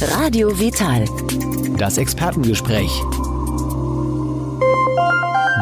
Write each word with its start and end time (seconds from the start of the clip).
Radio 0.00 0.58
Vital. 0.58 1.04
Das 1.78 1.98
Expertengespräch. 1.98 2.90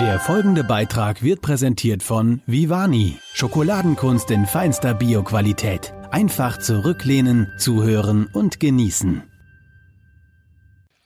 Der 0.01 0.19
folgende 0.21 0.65
Beitrag 0.65 1.23
wird 1.23 1.43
präsentiert 1.43 2.03
von 2.03 2.41
Vivani. 2.47 3.19
Schokoladenkunst 3.35 4.31
in 4.31 4.47
feinster 4.47 4.95
Bioqualität. 4.95 5.93
Einfach 6.11 6.59
zurücklehnen, 6.59 7.53
zuhören 7.59 8.27
und 8.33 8.59
genießen. 8.59 9.23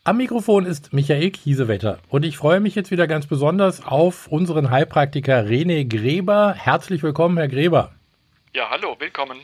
Am 0.04 0.16
Mikrofon 0.18 0.64
ist 0.64 0.93
Michael 0.93 1.30
Kiesewetter 1.32 1.98
und 2.08 2.24
ich 2.24 2.36
freue 2.36 2.61
mich 2.61 2.77
jetzt 2.77 2.93
wieder 2.93 3.08
ganz 3.08 3.27
besonders 3.27 3.84
auf 3.84 4.29
unseren 4.29 4.70
Heilpraktiker 4.70 5.45
René 5.45 5.84
Gräber. 5.84 6.54
Herzlich 6.56 7.02
willkommen, 7.02 7.36
Herr 7.38 7.48
Gräber. 7.48 7.93
Ja, 8.54 8.70
hallo, 8.70 8.95
willkommen. 8.98 9.38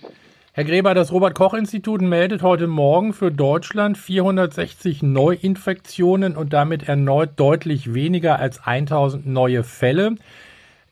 Herr 0.55 0.65
Gräber, 0.65 0.93
das 0.93 1.13
Robert-Koch-Institut 1.13 2.03
meldet 2.03 2.43
heute 2.43 2.67
Morgen 2.67 3.15
für 3.15 3.33
Deutschland 3.33 3.97
460 3.97 5.03
Neuinfektionen 5.03 6.37
und 6.37 6.53
damit 6.53 6.87
erneut 6.91 7.31
deutlich 7.37 7.95
weniger 7.95 8.39
als 8.39 8.63
1000 8.63 9.27
neue 9.27 9.65
Fälle 9.65 10.17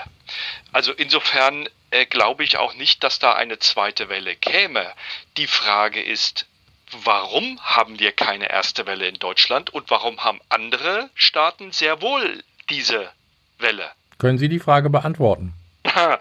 Also 0.73 0.93
insofern 0.93 1.69
äh, 1.91 2.07
glaube 2.07 2.45
ich 2.45 2.57
auch 2.57 2.75
nicht, 2.75 3.03
dass 3.03 3.19
da 3.19 3.33
eine 3.33 3.59
zweite 3.59 4.09
Welle 4.09 4.37
käme. 4.37 4.93
Die 5.37 5.49
Frage 5.49 6.01
ist, 6.01 6.47
warum 7.03 7.59
haben 7.63 7.99
wir 7.99 8.13
keine 8.13 8.49
erste 8.49 8.87
Welle 8.87 9.09
in 9.09 9.19
Deutschland 9.19 9.71
und 9.71 9.91
warum 9.91 10.23
haben 10.23 10.41
andere 10.51 11.11
Staaten 11.15 11.73
sehr 11.73 12.01
wohl 12.01 12.45
diese 12.71 13.11
Welle. 13.59 13.91
Können 14.19 14.39
Sie 14.39 14.49
die 14.49 14.61
Frage 14.61 14.89
beantworten? 14.89 15.54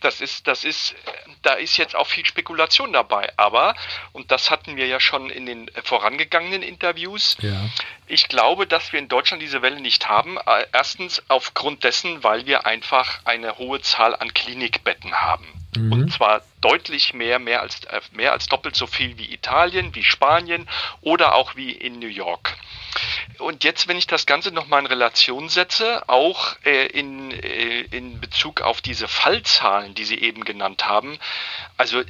das 0.00 0.20
ist, 0.20 0.46
das 0.46 0.64
ist, 0.64 0.94
da 1.42 1.54
ist 1.54 1.76
jetzt 1.76 1.94
auch 1.94 2.06
viel 2.06 2.24
Spekulation 2.26 2.92
dabei. 2.92 3.32
Aber, 3.36 3.74
und 4.12 4.30
das 4.30 4.50
hatten 4.50 4.76
wir 4.76 4.86
ja 4.86 5.00
schon 5.00 5.30
in 5.30 5.46
den 5.46 5.70
vorangegangenen 5.84 6.62
Interviews, 6.62 7.36
ja. 7.40 7.68
ich 8.06 8.28
glaube, 8.28 8.66
dass 8.66 8.92
wir 8.92 8.98
in 8.98 9.08
Deutschland 9.08 9.42
diese 9.42 9.62
Welle 9.62 9.80
nicht 9.80 10.08
haben. 10.08 10.38
Äh, 10.38 10.66
erstens 10.72 11.22
aufgrund 11.28 11.84
dessen, 11.84 12.22
weil 12.22 12.46
wir 12.46 12.66
einfach 12.66 13.20
eine 13.24 13.58
hohe 13.58 13.80
Zahl 13.80 14.14
an 14.14 14.32
Klinikbetten 14.34 15.14
haben. 15.14 15.46
Mhm. 15.76 15.92
Und 15.92 16.12
zwar 16.12 16.42
deutlich 16.60 17.14
mehr, 17.14 17.38
mehr 17.38 17.60
als, 17.60 17.84
äh, 17.84 18.00
mehr 18.12 18.32
als 18.32 18.46
doppelt 18.46 18.76
so 18.76 18.86
viel 18.86 19.18
wie 19.18 19.32
Italien, 19.32 19.94
wie 19.94 20.02
Spanien 20.02 20.68
oder 21.00 21.34
auch 21.34 21.56
wie 21.56 21.70
in 21.70 21.98
New 21.98 22.08
York. 22.08 22.56
Und 23.38 23.64
jetzt, 23.64 23.88
wenn 23.88 23.98
ich 23.98 24.06
das 24.06 24.24
Ganze 24.26 24.50
nochmal 24.50 24.80
in 24.80 24.86
Relation 24.86 25.48
setze, 25.48 26.08
auch 26.08 26.56
äh, 26.64 26.86
in, 26.86 27.30
äh, 27.30 27.80
in 27.90 28.20
Bezug 28.20 28.62
auf 28.62 28.80
diese 28.80 29.08
Fallzahlen, 29.08 29.94
die 29.94 30.04
Sie 30.04 30.18
eben 30.18 30.44
genannt 30.44 30.86
haben, 30.86 31.18
also 31.76 32.00
äh, 32.00 32.06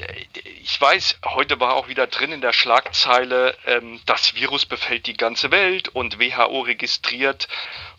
ich 0.63 0.81
weiß, 0.81 1.19
heute 1.25 1.59
war 1.59 1.75
auch 1.75 1.89
wieder 1.89 2.07
drin 2.07 2.33
in 2.33 2.41
der 2.41 2.53
Schlagzeile, 2.53 3.57
ähm, 3.67 4.01
das 4.07 4.35
Virus 4.37 4.67
befällt 4.67 5.07
die 5.07 5.17
ganze 5.17 5.51
Welt 5.51 5.89
und 5.89 6.21
WHO 6.21 6.61
registriert 6.61 7.49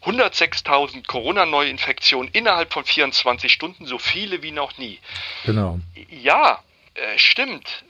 106.000 0.08 1.06
Corona-Neuinfektionen 1.06 2.32
innerhalb 2.32 2.72
von 2.72 2.86
24 2.86 3.52
Stunden, 3.52 3.86
so 3.86 3.98
viele 3.98 4.42
wie 4.42 4.52
noch 4.52 4.78
nie. 4.78 5.00
Genau. 5.46 5.80
Ja, 6.10 6.64
äh, 6.94 7.18
stimmt. 7.18 7.84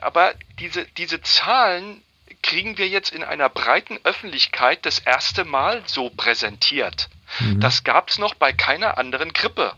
Aber 0.00 0.34
diese, 0.60 0.86
diese 0.96 1.20
Zahlen 1.20 2.02
kriegen 2.42 2.78
wir 2.78 2.88
jetzt 2.88 3.10
in 3.10 3.24
einer 3.24 3.48
breiten 3.48 3.98
Öffentlichkeit 4.04 4.86
das 4.86 5.00
erste 5.00 5.44
Mal 5.44 5.82
so 5.86 6.10
präsentiert. 6.10 7.08
Mhm. 7.40 7.60
Das 7.60 7.82
gab 7.82 8.08
es 8.08 8.18
noch 8.18 8.34
bei 8.34 8.52
keiner 8.52 8.96
anderen 8.96 9.32
Grippe. 9.32 9.74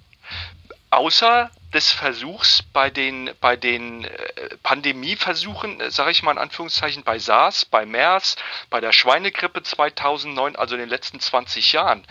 Außer 0.91 1.51
des 1.73 1.93
Versuchs 1.93 2.63
bei 2.73 2.91
den, 2.91 3.31
bei 3.41 3.57
den 3.57 4.05
äh, 4.05 4.57
Pandemieversuchen, 4.63 5.81
äh, 5.81 5.91
sage 5.91 6.11
ich 6.11 6.23
mal 6.23 6.33
in 6.33 6.39
Anführungszeichen, 6.39 7.05
bei 7.05 7.19
SARS, 7.19 7.65
bei 7.65 7.87
MERS, 7.87 8.37
bei 8.71 8.81
der 8.81 8.93
Schweinegrippe 8.93 9.63
2009, 9.63 10.57
also 10.57 10.75
in 10.75 10.81
den 10.81 10.89
letzten 10.89 11.21
20 11.21 11.73
Jahren. 11.73 12.07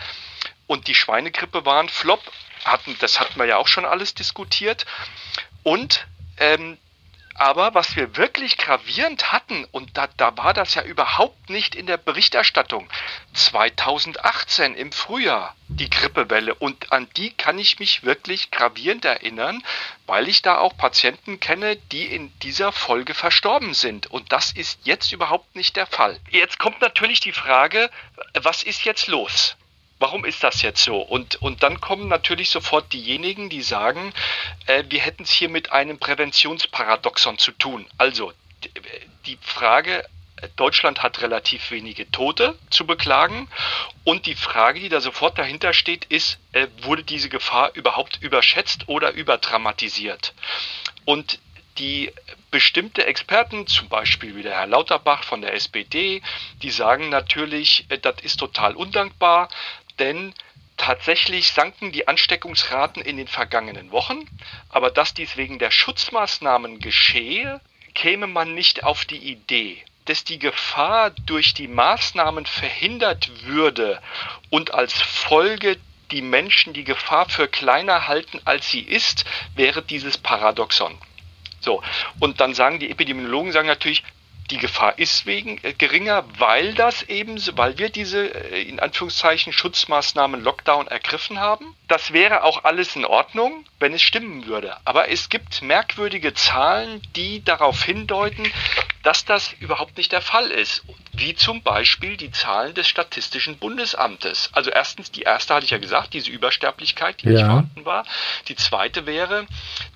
Und 0.68 0.88
die 0.88 0.96
Schweinegrippe 0.96 1.66
war 1.66 1.82
ein 1.82 1.90
Flop, 1.90 2.22
hatten, 2.64 2.96
das 3.00 3.20
hatten 3.20 3.38
wir 3.40 3.46
ja 3.46 3.58
auch 3.58 3.68
schon 3.68 3.86
alles 3.86 4.14
diskutiert. 4.14 4.86
Und 5.64 6.08
ähm, 6.38 6.78
aber 7.40 7.74
was 7.74 7.96
wir 7.96 8.18
wirklich 8.18 8.58
gravierend 8.58 9.32
hatten, 9.32 9.66
und 9.72 9.98
da, 9.98 10.08
da 10.18 10.36
war 10.38 10.54
das 10.54 10.76
ja 10.76 10.84
überhaupt 10.84 11.50
nicht 11.50 11.74
in 11.74 11.86
der 11.86 11.98
Berichterstattung, 11.98 12.90
2018 13.34 14.76
im 14.76 14.92
Frühjahr, 14.92 15.56
die 15.70 15.90
Grippewelle. 15.90 16.54
Und 16.54 16.92
an 16.92 17.08
die 17.16 17.32
kann 17.32 17.58
ich 17.58 17.80
mich 17.80 18.04
wirklich 18.04 18.52
gravierend 18.52 19.06
erinnern, 19.06 19.64
weil 20.06 20.28
ich 20.28 20.42
da 20.42 20.58
auch 20.58 20.76
Patienten 20.76 21.40
kenne, 21.40 21.78
die 21.78 22.06
in 22.06 22.38
dieser 22.40 22.74
Folge 22.74 23.14
verstorben 23.14 23.74
sind. 23.74 24.08
Und 24.08 24.34
das 24.34 24.52
ist 24.52 24.80
jetzt 24.84 25.14
überhaupt 25.14 25.56
nicht 25.56 25.78
der 25.78 25.88
Fall. 25.88 26.20
Jetzt 26.32 26.60
kommt 26.60 26.82
natürlich 26.82 27.22
die 27.22 27.32
Frage, 27.32 27.90
was 28.34 28.64
ist 28.64 28.84
jetzt 28.84 29.08
los? 29.08 29.56
Warum 30.00 30.26
ist 30.26 30.44
das 30.44 30.62
jetzt 30.62 30.84
so? 30.84 30.98
Und, 30.98 31.42
und 31.42 31.64
dann 31.64 31.82
kommen 31.82 32.08
natürlich 32.08 32.50
sofort 32.50 32.92
diejenigen, 32.94 33.50
die 33.50 33.62
sagen, 33.62 34.14
äh, 34.66 34.84
wir 34.90 35.02
hätten 35.02 35.24
es 35.24 35.32
hier 35.32 35.50
mit 35.50 35.72
einem 35.72 36.00
Präventionsparadoxon 36.00 37.38
zu 37.38 37.52
tun. 37.52 37.86
Also 37.98 38.34
die 39.26 39.38
Frage, 39.42 40.06
Deutschland 40.56 41.04
hat 41.04 41.22
relativ 41.22 41.72
wenige 41.72 42.10
Tote 42.12 42.58
zu 42.70 42.86
beklagen. 42.86 43.50
Und 44.04 44.26
die 44.26 44.36
Frage, 44.36 44.80
die 44.80 44.90
da 44.90 45.02
sofort 45.02 45.38
dahinter 45.38 45.74
steht, 45.74 46.06
ist, 46.06 46.40
äh, 46.54 46.68
wurde 46.82 47.04
diese 47.04 47.30
Gefahr 47.30 47.72
überhaupt 47.74 48.22
überschätzt 48.22 48.88
oder 48.88 49.12
überdramatisiert? 49.12 50.34
Und 51.06 51.40
die 51.78 52.12
bestimmte 52.52 53.06
Experten, 53.06 53.68
zum 53.68 53.88
Beispiel 53.90 54.36
wie 54.36 54.44
der 54.44 54.58
Herr 54.58 54.68
Lauterbach 54.68 55.24
von 55.24 55.42
der 55.42 55.54
SPD, 55.54 56.22
die 56.62 56.72
sagen 56.72 57.10
natürlich, 57.10 57.86
äh, 57.90 57.98
das 57.98 58.16
ist 58.22 58.38
total 58.38 58.76
undankbar, 58.76 59.50
denn 60.00 60.34
tatsächlich 60.78 61.50
sanken 61.50 61.92
die 61.92 62.08
Ansteckungsraten 62.08 63.02
in 63.02 63.18
den 63.18 63.28
vergangenen 63.28 63.92
Wochen, 63.92 64.28
aber 64.70 64.90
dass 64.90 65.14
dies 65.14 65.38
wegen 65.38 65.60
der 65.60 65.72
Schutzmaßnahmen 65.72 66.80
geschehe, 66.80 67.62
käme 67.94 68.28
man 68.28 68.56
nicht 68.56 68.84
auf 68.84 69.06
die 69.06 69.18
Idee. 69.18 69.84
Dass 70.06 70.24
die 70.24 70.40
Gefahr 70.40 71.12
durch 71.12 71.54
die 71.54 71.68
Maßnahmen 71.68 72.46
verhindert 72.46 73.44
würde 73.44 74.02
und 74.50 74.74
als 74.74 74.94
Folge 75.00 75.78
die 76.12 76.22
Menschen 76.22 76.74
die 76.74 76.84
Gefahr 76.84 77.30
für 77.30 77.48
kleiner 77.48 78.08
halten, 78.08 78.42
als 78.46 78.72
sie 78.72 78.82
ist, 78.82 79.26
wäre 79.56 79.84
dieses 79.84 80.18
Paradoxon. 80.18 80.98
So, 81.60 81.84
und 82.20 82.40
dann 82.40 82.54
sagen 82.54 82.80
die 82.80 82.90
Epidemiologen 82.90 83.52
sagen 83.52 83.68
natürlich, 83.68 84.04
die 84.52 84.58
Gefahr 84.58 84.98
ist 84.98 85.26
wegen 85.26 85.60
äh, 85.64 85.74
geringer, 85.74 86.26
weil 86.38 86.74
das 86.74 87.04
eben, 87.04 87.40
weil 87.56 87.78
wir 87.78 87.90
diese 87.90 88.34
äh, 88.34 88.62
in 88.64 88.80
Anführungszeichen 88.80 89.54
Schutzmaßnahmen 89.54 90.42
Lockdown 90.42 90.88
ergriffen 90.88 91.40
haben. 91.40 91.76
Das 91.88 92.14
wäre 92.14 92.44
auch 92.44 92.64
alles 92.64 92.96
in 92.96 93.06
Ordnung, 93.06 93.66
wenn 93.80 93.94
es 93.94 94.02
stimmen 94.02 94.46
würde. 94.46 94.78
Aber 94.86 95.10
es 95.10 95.30
gibt 95.30 95.62
merkwürdige 95.62 96.34
Zahlen, 96.34 97.02
die 97.16 97.44
darauf 97.44 97.84
hindeuten, 97.84 98.52
dass 99.04 99.26
das 99.26 99.54
überhaupt 99.54 99.98
nicht 99.98 100.12
der 100.12 100.22
Fall 100.22 100.52
ist. 100.52 100.84
wie 101.12 101.36
zum 101.36 101.64
Beispiel 101.64 102.16
die 102.16 102.32
Zahlen 102.32 102.74
des 102.76 102.88
Statistischen 102.88 103.58
Bundesamtes. 103.58 104.52
Also 104.54 104.70
erstens, 104.70 105.12
die 105.12 105.24
erste 105.24 105.54
hatte 105.54 105.66
ich 105.66 105.72
ja 105.72 105.78
gesagt, 105.78 106.14
diese 106.14 106.32
Übersterblichkeit, 106.32 107.22
die 107.22 107.26
ja. 107.26 107.32
nicht 107.32 107.42
vorhanden 107.42 107.86
war. 107.86 108.06
Die 108.48 108.56
zweite 108.56 109.06
wäre 109.06 109.46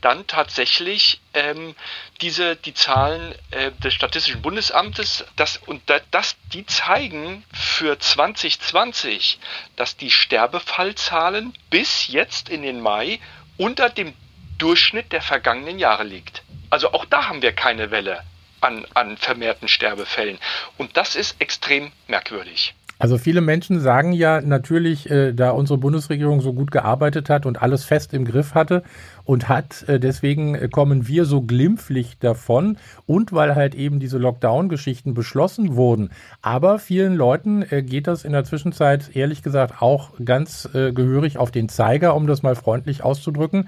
dann 0.01 0.27
tatsächlich 0.27 1.21
ähm, 1.33 1.75
diese 2.19 2.57
die 2.57 2.73
Zahlen 2.73 3.33
äh, 3.51 3.71
des 3.83 3.93
Statistischen 3.93 4.41
Bundesamtes, 4.41 5.23
das 5.37 5.57
und 5.57 5.81
das 6.11 6.35
die 6.51 6.65
zeigen 6.65 7.45
für 7.53 7.97
2020, 7.97 9.39
dass 9.77 9.95
die 9.95 10.11
Sterbefallzahlen 10.11 11.53
bis 11.69 12.07
jetzt 12.07 12.49
in 12.49 12.63
den 12.63 12.81
Mai 12.81 13.19
unter 13.55 13.89
dem 13.89 14.13
Durchschnitt 14.57 15.13
der 15.13 15.21
vergangenen 15.21 15.79
Jahre 15.79 16.03
liegt. 16.03 16.43
Also 16.69 16.91
auch 16.91 17.05
da 17.05 17.29
haben 17.29 17.41
wir 17.41 17.53
keine 17.53 17.89
Welle 17.89 18.23
an, 18.63 18.85
an 18.93 19.17
vermehrten 19.17 19.67
Sterbefällen. 19.67 20.39
Und 20.77 20.97
das 20.97 21.15
ist 21.15 21.35
extrem 21.39 21.91
merkwürdig. 22.07 22.73
Also 22.99 23.17
viele 23.17 23.41
Menschen 23.41 23.81
sagen 23.81 24.13
ja 24.13 24.39
natürlich, 24.39 25.09
äh, 25.09 25.33
da 25.33 25.49
unsere 25.49 25.77
Bundesregierung 25.77 26.39
so 26.39 26.53
gut 26.53 26.71
gearbeitet 26.71 27.29
hat 27.29 27.45
und 27.45 27.61
alles 27.61 27.83
fest 27.83 28.13
im 28.13 28.23
Griff 28.23 28.53
hatte 28.53 28.83
und 29.25 29.49
hat, 29.49 29.83
äh, 29.89 29.99
deswegen 29.99 30.69
kommen 30.69 31.05
wir 31.07 31.25
so 31.25 31.41
glimpflich 31.41 32.17
davon 32.19 32.77
und 33.05 33.33
weil 33.33 33.55
halt 33.55 33.75
eben 33.75 33.99
diese 33.99 34.19
Lockdown-Geschichten 34.19 35.13
beschlossen 35.13 35.75
wurden. 35.75 36.11
Aber 36.41 36.79
vielen 36.79 37.15
Leuten 37.15 37.63
äh, 37.63 37.83
geht 37.83 38.07
das 38.07 38.23
in 38.23 38.31
der 38.31 38.45
Zwischenzeit 38.45 39.15
ehrlich 39.15 39.43
gesagt 39.43 39.81
auch 39.81 40.11
ganz 40.23 40.69
äh, 40.73 40.93
gehörig 40.93 41.37
auf 41.37 41.51
den 41.51 41.67
Zeiger, 41.67 42.15
um 42.15 42.25
das 42.25 42.41
mal 42.41 42.55
freundlich 42.55 43.03
auszudrücken. 43.03 43.67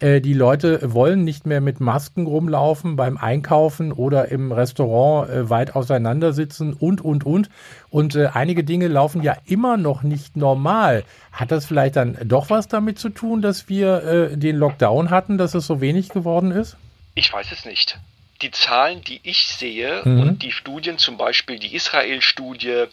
Äh, 0.00 0.20
die 0.20 0.34
Leute 0.34 0.92
wollen 0.92 1.24
nicht 1.24 1.46
mehr 1.46 1.60
mit 1.60 1.80
Masken 1.80 2.26
rumlaufen 2.26 2.96
beim 2.96 3.16
Einkaufen 3.16 3.92
oder 3.92 4.28
im 4.28 4.52
Restaurant 4.52 5.30
äh, 5.30 5.50
weit 5.50 5.74
auseinandersitzen 5.74 6.74
und, 6.74 7.00
und, 7.00 7.24
und. 7.24 7.50
Und 7.90 8.16
äh, 8.16 8.28
einige 8.32 8.64
Dinge 8.64 8.88
laufen 8.88 9.22
ja 9.22 9.36
immer 9.46 9.76
noch 9.76 10.02
nicht 10.02 10.36
normal. 10.36 11.04
Hat 11.32 11.50
das 11.50 11.66
vielleicht 11.66 11.96
dann 11.96 12.18
doch 12.24 12.50
was 12.50 12.68
damit 12.68 12.98
zu 12.98 13.08
tun, 13.08 13.42
dass 13.42 13.68
wir 13.68 14.02
äh, 14.04 14.36
den 14.36 14.56
Lockdown 14.56 15.10
hatten, 15.10 15.38
dass 15.38 15.54
es 15.54 15.66
so 15.66 15.80
wenig 15.80 16.08
geworden 16.08 16.50
ist? 16.50 16.76
Ich 17.14 17.32
weiß 17.32 17.52
es 17.52 17.64
nicht 17.64 17.98
die 18.42 18.50
Zahlen, 18.50 19.02
die 19.02 19.20
ich 19.22 19.46
sehe 19.46 20.02
mhm. 20.04 20.20
und 20.20 20.42
die 20.42 20.52
Studien, 20.52 20.98
zum 20.98 21.16
Beispiel 21.16 21.58
die 21.58 21.74
Israel-Studie, 21.74 22.84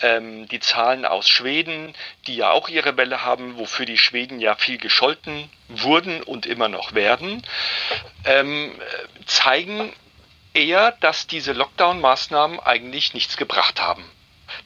ähm, 0.00 0.48
die 0.48 0.60
Zahlen 0.60 1.04
aus 1.04 1.28
Schweden, 1.28 1.94
die 2.26 2.36
ja 2.36 2.50
auch 2.50 2.68
ihre 2.68 2.96
Welle 2.96 3.24
haben, 3.24 3.56
wofür 3.56 3.86
die 3.86 3.98
Schweden 3.98 4.40
ja 4.40 4.54
viel 4.56 4.78
gescholten 4.78 5.50
wurden 5.68 6.22
und 6.22 6.46
immer 6.46 6.68
noch 6.68 6.94
werden, 6.94 7.42
ähm, 8.24 8.72
zeigen 9.26 9.92
eher, 10.54 10.92
dass 11.00 11.26
diese 11.26 11.52
Lockdown-Maßnahmen 11.52 12.60
eigentlich 12.60 13.14
nichts 13.14 13.36
gebracht 13.36 13.80
haben. 13.80 14.04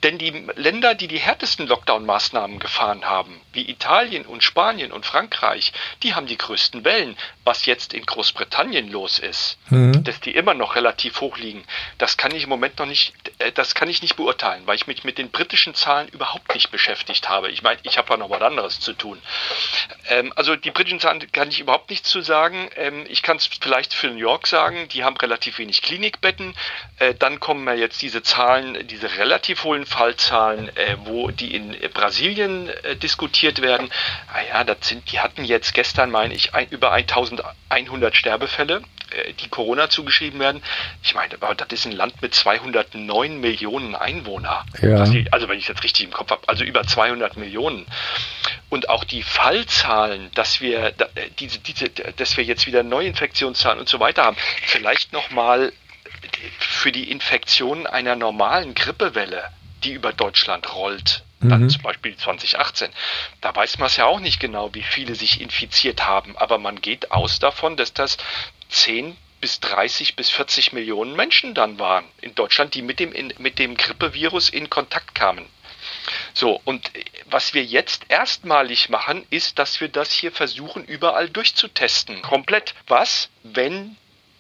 Denn 0.03 0.19
die 0.19 0.31
Länder, 0.57 0.95
die 0.95 1.09
die 1.09 1.19
härtesten 1.19 1.67
Lockdown-Maßnahmen 1.67 2.59
gefahren 2.59 3.05
haben, 3.05 3.41
wie 3.53 3.69
Italien 3.69 4.27
und 4.27 4.45
Spanien 4.45 4.93
und 4.93 5.07
Frankreich, 5.07 5.73
die 6.03 6.15
haben 6.15 6.27
die 6.27 6.39
größten 6.39 6.85
Wellen. 6.85 7.17
Was 7.45 7.67
jetzt 7.67 7.95
in 7.95 8.05
Großbritannien 8.05 8.91
los 8.91 9.19
ist, 9.19 9.59
mhm. 9.71 10.05
dass 10.05 10.21
die 10.21 10.33
immer 10.35 10.55
noch 10.55 10.77
relativ 10.77 11.21
hoch 11.21 11.37
liegen, 11.39 11.65
das 11.99 12.17
kann 12.17 12.35
ich 12.35 12.45
im 12.45 12.49
Moment 12.49 12.79
noch 12.79 12.87
nicht, 12.87 13.15
das 13.55 13.75
kann 13.75 13.89
ich 13.89 14.03
nicht 14.03 14.17
beurteilen, 14.17 14.67
weil 14.67 14.77
ich 14.77 14.87
mich 14.87 15.05
mit 15.05 15.19
den 15.19 15.31
britischen 15.31 15.75
Zahlen 15.75 16.09
überhaupt 16.09 16.55
nicht 16.55 16.71
beschäftigt 16.71 17.29
habe. 17.29 17.51
Ich 17.51 17.63
meine, 17.63 17.81
ich 17.83 17.97
habe 17.99 18.11
ja 18.11 18.17
noch 18.17 18.31
was 18.31 18.43
anderes 18.43 18.81
zu 18.81 18.93
tun. 18.93 19.21
Ähm, 20.09 20.33
also 20.37 20.57
die 20.57 20.71
britischen 20.71 21.01
Zahlen 21.01 21.31
kann 21.33 21.49
ich 21.49 21.61
überhaupt 21.61 21.91
nichts 21.91 22.11
zu 22.11 22.21
sagen. 22.21 22.71
Ähm, 22.77 23.07
ich 23.09 23.23
kann 23.23 23.39
es 23.39 23.47
vielleicht 23.47 23.95
für 23.95 24.09
New 24.09 24.17
York 24.17 24.47
sagen, 24.47 24.89
die 24.89 25.05
haben 25.05 25.17
relativ 25.17 25.59
wenig 25.59 25.83
Klinikbetten. 25.83 26.55
Äh, 26.99 27.15
dann 27.15 27.41
kommen 27.41 27.67
ja 27.67 27.75
jetzt 27.75 28.03
diese 28.03 28.23
Zahlen, 28.23 28.87
diese 28.87 29.17
relativ 29.17 29.65
hohen 29.65 29.87
Fallzahlen, 29.87 30.69
äh, 30.77 30.97
wo 31.05 31.31
die 31.31 31.55
in 31.55 31.77
Brasilien 31.93 32.69
äh, 32.69 32.97
diskutiert 32.97 33.63
werden. 33.63 33.91
Ah 34.33 34.43
ja, 34.49 34.65
das 34.65 34.89
sind, 34.89 35.11
die 35.11 35.21
hatten 35.21 35.45
jetzt 35.45 35.75
gestern, 35.75 36.11
meine 36.11 36.35
ich, 36.35 36.55
ein, 36.55 36.69
über 36.69 36.93
1100 36.93 38.17
Sterbefälle, 38.17 38.83
äh, 39.11 39.33
die 39.35 39.49
Corona 39.49 39.89
zugeschrieben 39.91 40.41
werden. 40.41 40.63
Ich 41.03 41.15
meine, 41.15 41.35
aber 41.35 41.55
das 41.55 41.69
ist 41.71 41.87
ein 41.87 41.93
Land 41.93 42.21
mit 42.23 42.35
209 42.35 43.30
Millionen 43.39 43.95
Einwohnern. 43.95 44.67
Ja. 44.83 45.05
also 45.31 45.49
wenn 45.49 45.59
ich 45.59 45.69
jetzt 45.69 45.85
richtig 45.85 46.07
im 46.07 46.13
Kopf 46.13 46.31
habe, 46.31 46.49
also 46.49 46.65
über 46.65 46.85
200 46.85 47.37
Millionen. 47.37 47.87
Und 48.69 48.89
auch 48.89 49.05
die 49.05 49.23
Fallzahlen, 49.23 50.31
dass 50.35 50.61
wir 50.61 50.93
diese, 51.39 51.59
diese, 51.61 51.89
dass 51.89 52.37
wir 52.37 52.45
jetzt 52.45 52.67
wieder 52.67 52.83
Neuinfektionszahlen 52.83 53.79
und 53.79 53.89
so 53.89 54.01
weiter 54.01 54.25
haben, 54.25 54.37
vielleicht 54.63 55.13
nochmal 55.13 55.73
für 56.59 56.91
die 56.93 57.11
Infektion 57.11 57.87
einer 57.87 58.17
normalen 58.17 58.75
Grippewelle 58.75 59.51
die 59.85 59.93
über 59.93 60.13
Deutschland 60.13 60.75
rollt, 60.75 61.25
dann 61.41 61.63
mhm. 61.63 61.71
zum 61.71 61.83
Beispiel 61.83 62.17
2018. 62.17 62.91
Da 63.41 63.55
weiß 63.55 63.79
man 63.79 63.87
es 63.87 63.97
ja 63.97 64.07
auch 64.07 64.21
nicht 64.21 64.41
genau, 64.41 64.75
wie 64.75 64.83
viele 64.83 65.15
sich 65.15 65.41
infiziert 65.41 66.07
haben, 66.07 66.37
aber 66.37 66.59
man 66.59 66.81
geht 66.81 67.13
aus 67.13 67.39
davon, 67.39 67.77
dass 67.77 67.95
das 67.95 68.19
10 68.69 69.17
bis 69.41 69.61
30 69.61 70.17
bis 70.17 70.31
40 70.31 70.73
Millionen 70.73 71.17
Menschen 71.17 71.55
dann 71.55 71.79
waren 71.79 72.05
in 72.21 72.35
Deutschland, 72.35 72.75
die 72.75 72.83
mit 72.83 73.01
dem, 73.01 73.13
in, 73.13 73.33
mit 73.39 73.59
dem 73.59 73.77
Grippevirus 73.77 74.51
in 74.51 74.71
Kontakt 74.71 75.15
kamen. 75.15 75.47
So, 76.35 76.61
und 76.65 76.91
was 77.27 77.55
wir 77.55 77.65
jetzt 77.65 78.05
erstmalig 78.09 78.89
machen, 78.89 79.27
ist, 79.31 79.59
dass 79.59 79.81
wir 79.81 79.89
das 79.89 80.13
hier 80.13 80.33
versuchen, 80.33 80.85
überall 80.85 81.29
durchzutesten. 81.29 82.23
Komplett. 82.23 82.75
Was, 82.87 83.31
wenn 83.43 83.97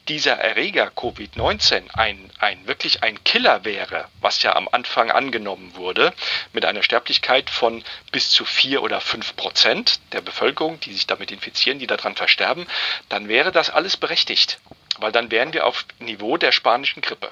dieser 0.08 0.32
Erreger 0.32 0.88
Covid-19 0.88 1.90
ein, 1.92 2.30
ein 2.38 2.66
wirklich 2.66 3.02
ein 3.02 3.22
Killer 3.22 3.64
wäre, 3.64 4.08
was 4.20 4.42
ja 4.42 4.56
am 4.56 4.68
Anfang 4.72 5.10
angenommen 5.10 5.76
wurde, 5.76 6.12
mit 6.52 6.64
einer 6.64 6.82
Sterblichkeit 6.82 7.48
von 7.48 7.84
bis 8.10 8.30
zu 8.30 8.44
vier 8.44 8.82
oder 8.82 9.00
fünf 9.00 9.36
Prozent 9.36 10.00
der 10.12 10.20
Bevölkerung, 10.20 10.80
die 10.80 10.92
sich 10.92 11.06
damit 11.06 11.30
infizieren, 11.30 11.78
die 11.78 11.86
daran 11.86 12.16
versterben, 12.16 12.66
dann 13.08 13.28
wäre 13.28 13.52
das 13.52 13.70
alles 13.70 13.96
berechtigt, 13.96 14.58
weil 15.00 15.12
dann 15.12 15.30
wären 15.30 15.52
wir 15.52 15.66
auf 15.66 15.84
Niveau 16.00 16.36
der 16.36 16.52
spanischen 16.52 17.02
Grippe. 17.02 17.28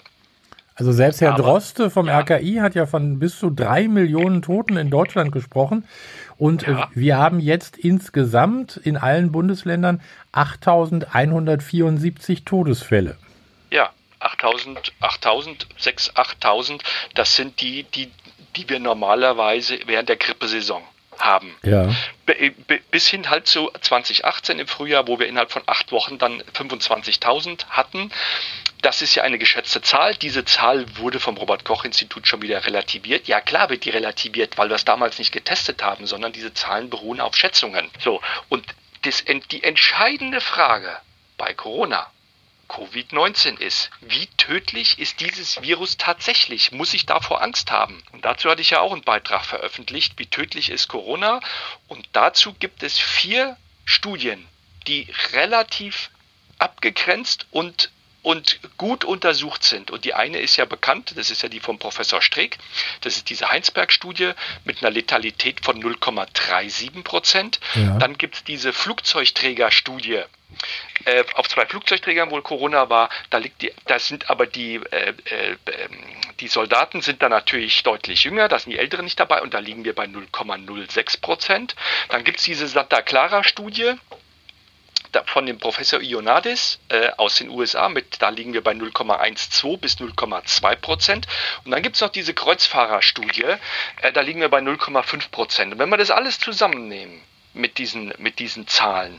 Also 0.79 0.93
selbst 0.93 1.21
Herr 1.21 1.35
Aber, 1.35 1.43
Droste 1.43 1.91
vom 1.91 2.07
ja. 2.07 2.21
RKI 2.21 2.59
hat 2.61 2.77
ja 2.77 2.87
von 2.87 3.19
bis 3.19 3.39
zu 3.39 3.51
drei 3.51 3.89
Millionen 3.89 4.43
Toten 4.43 4.77
in 4.77 4.91
Deutschland 4.91 5.33
gesprochen. 5.33 5.89
Und 6.37 6.63
ja. 6.63 6.89
wir 6.95 7.19
haben 7.19 7.41
jetzt 7.41 7.77
insgesamt 7.77 8.77
in 8.77 8.97
allen 8.97 9.33
Bundesländern 9.33 10.01
8.174 10.33 12.45
Todesfälle. 12.45 13.17
Ja, 13.73 13.91
8.000, 14.21 14.93
8.000, 15.01 15.67
6.000, 15.81 16.15
8.000, 16.15 16.81
das 17.15 17.35
sind 17.35 17.61
die, 17.61 17.83
die, 17.83 18.13
die 18.55 18.69
wir 18.69 18.79
normalerweise 18.79 19.81
während 19.87 20.09
der 20.09 20.15
Grippesaison 20.17 20.85
haben. 21.19 21.55
Ja. 21.63 21.89
Bis 22.91 23.09
hin 23.09 23.31
halt 23.31 23.47
zu 23.47 23.71
2018 23.81 24.59
im 24.59 24.67
Frühjahr, 24.67 25.07
wo 25.09 25.19
wir 25.19 25.27
innerhalb 25.27 25.51
von 25.51 25.63
acht 25.67 25.93
Wochen 25.93 26.19
dann 26.19 26.43
25.000 26.43 27.67
hatten. 27.71 28.11
Das 28.83 29.03
ist 29.03 29.15
ja 29.15 29.23
eine 29.23 29.39
geschätzte 29.39 29.83
Zahl. 29.83 30.15
Diese 30.15 30.45
Zahl 30.45 30.85
wurde 30.99 31.21
vom 31.21 31.37
Robert 31.37 31.65
Koch 31.65 31.85
Institut 31.85 32.29
schon 32.29 32.43
wieder 32.43 32.65
relativiert. 32.65 33.27
Ja, 33.27 33.41
klar 33.41 33.71
wird 33.71 33.85
die 33.85 33.91
relativiert, 33.91 34.57
weil 34.59 34.69
wir 34.69 34.77
es 34.77 34.85
damals 34.85 35.19
nicht 35.19 35.33
getestet 35.33 35.83
haben, 35.83 36.07
sondern 36.07 36.33
diese 36.33 36.55
Zahlen 36.55 36.91
beruhen 36.91 37.21
auf 37.21 37.35
Schätzungen. 37.35 37.91
So, 37.99 38.21
und 38.49 38.65
das, 39.03 39.25
die 39.51 39.65
entscheidende 39.65 40.41
Frage 40.41 40.97
bei 41.37 41.55
Corona 41.55 42.09
Covid-19 42.69 43.59
ist. 43.59 43.91
Wie 44.01 44.27
tödlich 44.37 44.99
ist 44.99 45.21
dieses 45.21 45.63
Virus 45.63 45.97
tatsächlich? 45.97 46.73
Muss 46.73 46.95
ich 46.95 47.07
davor 47.07 47.43
Angst 47.43 47.71
haben? 47.71 48.03
Und 48.13 48.25
dazu 48.25 48.51
hatte 48.51 48.61
ich 48.61 48.71
ja 48.71 48.81
auch 48.81 48.93
einen 48.93 49.03
Beitrag 49.03 49.45
veröffentlicht, 49.45 50.19
wie 50.19 50.27
tödlich 50.27 50.71
ist 50.71 50.89
Corona. 50.89 51.41
Und 51.89 52.09
dazu 52.13 52.55
gibt 52.55 52.83
es 52.83 52.99
vier 52.99 53.57
Studien, 53.85 54.47
die 54.87 55.09
relativ 55.33 56.11
abgegrenzt 56.59 57.47
und 57.51 57.91
und 58.29 58.61
gut 58.77 59.07
untersucht 59.07 59.65
sind. 59.65 59.91
Und 59.91 60.05
die 60.05 60.13
eine 60.13 60.39
ist 60.39 60.57
ja 60.57 60.67
bekannt, 60.67 61.15
das 61.17 61.31
ist 61.31 61.43
ja 61.43 61.49
die 61.49 61.61
vom 61.61 61.79
Professor 61.79 62.21
Streeck. 62.21 62.59
Das 63.01 63.17
ist 63.17 63.31
diese 63.31 63.49
Heinsberg-Studie 63.49 64.33
mit 64.67 64.83
einer 64.83 64.91
Letalität 64.91 65.65
von 65.65 65.83
0,37 65.83 67.05
Prozent. 67.05 67.59
Ja. 67.75 67.97
Dann 67.97 68.19
gibt 68.19 68.35
es 68.35 68.45
diese 68.45 68.75
Flugzeugträger-Studie. 68.75 70.25
Äh, 71.07 71.25
auf 71.37 71.49
zwei 71.49 71.65
Flugzeugträgern 71.65 72.31
wohl 72.31 72.43
Corona 72.43 72.91
war, 72.91 73.09
da 73.31 73.39
liegt 73.39 73.63
die, 73.63 73.73
da 73.87 73.99
sind 73.99 74.29
aber 74.29 74.45
die, 74.45 74.75
äh, 74.77 75.15
äh, 75.25 75.57
die 76.41 76.49
Soldaten 76.49 77.01
sind 77.01 77.23
da 77.23 77.31
natürlich 77.31 77.83
deutlich 77.83 78.25
jünger, 78.25 78.49
da 78.49 78.59
sind 78.59 78.73
die 78.73 78.79
Älteren 78.79 79.07
nicht 79.07 79.19
dabei 79.19 79.41
und 79.41 79.55
da 79.55 79.59
liegen 79.59 79.87
wir 79.87 79.95
bei 79.95 80.05
0,06 80.05 81.23
Prozent. 81.23 81.77
Dann 82.11 82.25
gibt 82.25 82.41
es 82.41 82.45
diese 82.45 82.67
Santa 82.67 83.01
Clara-Studie, 83.01 83.95
von 85.27 85.47
dem 85.47 85.59
Professor 85.59 86.01
Ionadis 86.01 86.79
äh, 86.89 87.11
aus 87.17 87.37
den 87.37 87.51
USA 87.51 87.89
mit, 87.89 88.21
da 88.21 88.29
liegen 88.29 88.53
wir 88.53 88.63
bei 88.63 88.73
0,12 88.73 89.79
bis 89.79 89.97
0,2 89.97 90.77
Prozent. 90.77 91.27
Und 91.65 91.71
dann 91.71 91.83
gibt 91.83 91.97
es 91.97 92.03
noch 92.03 92.11
diese 92.11 92.35
Kreuzfahrerstudie, 92.35 93.57
äh, 94.03 94.13
da 94.13 94.21
liegen 94.21 94.41
wir 94.41 94.49
bei 94.49 94.61
0,5 94.61 95.31
Prozent. 95.31 95.73
Und 95.73 95.79
wenn 95.79 95.89
wir 95.89 95.97
das 95.97 96.11
alles 96.11 96.39
zusammennehmen 96.39 97.21
mit 97.55 97.79
diesen, 97.79 98.13
mit 98.19 98.39
diesen 98.39 98.67
Zahlen, 98.67 99.19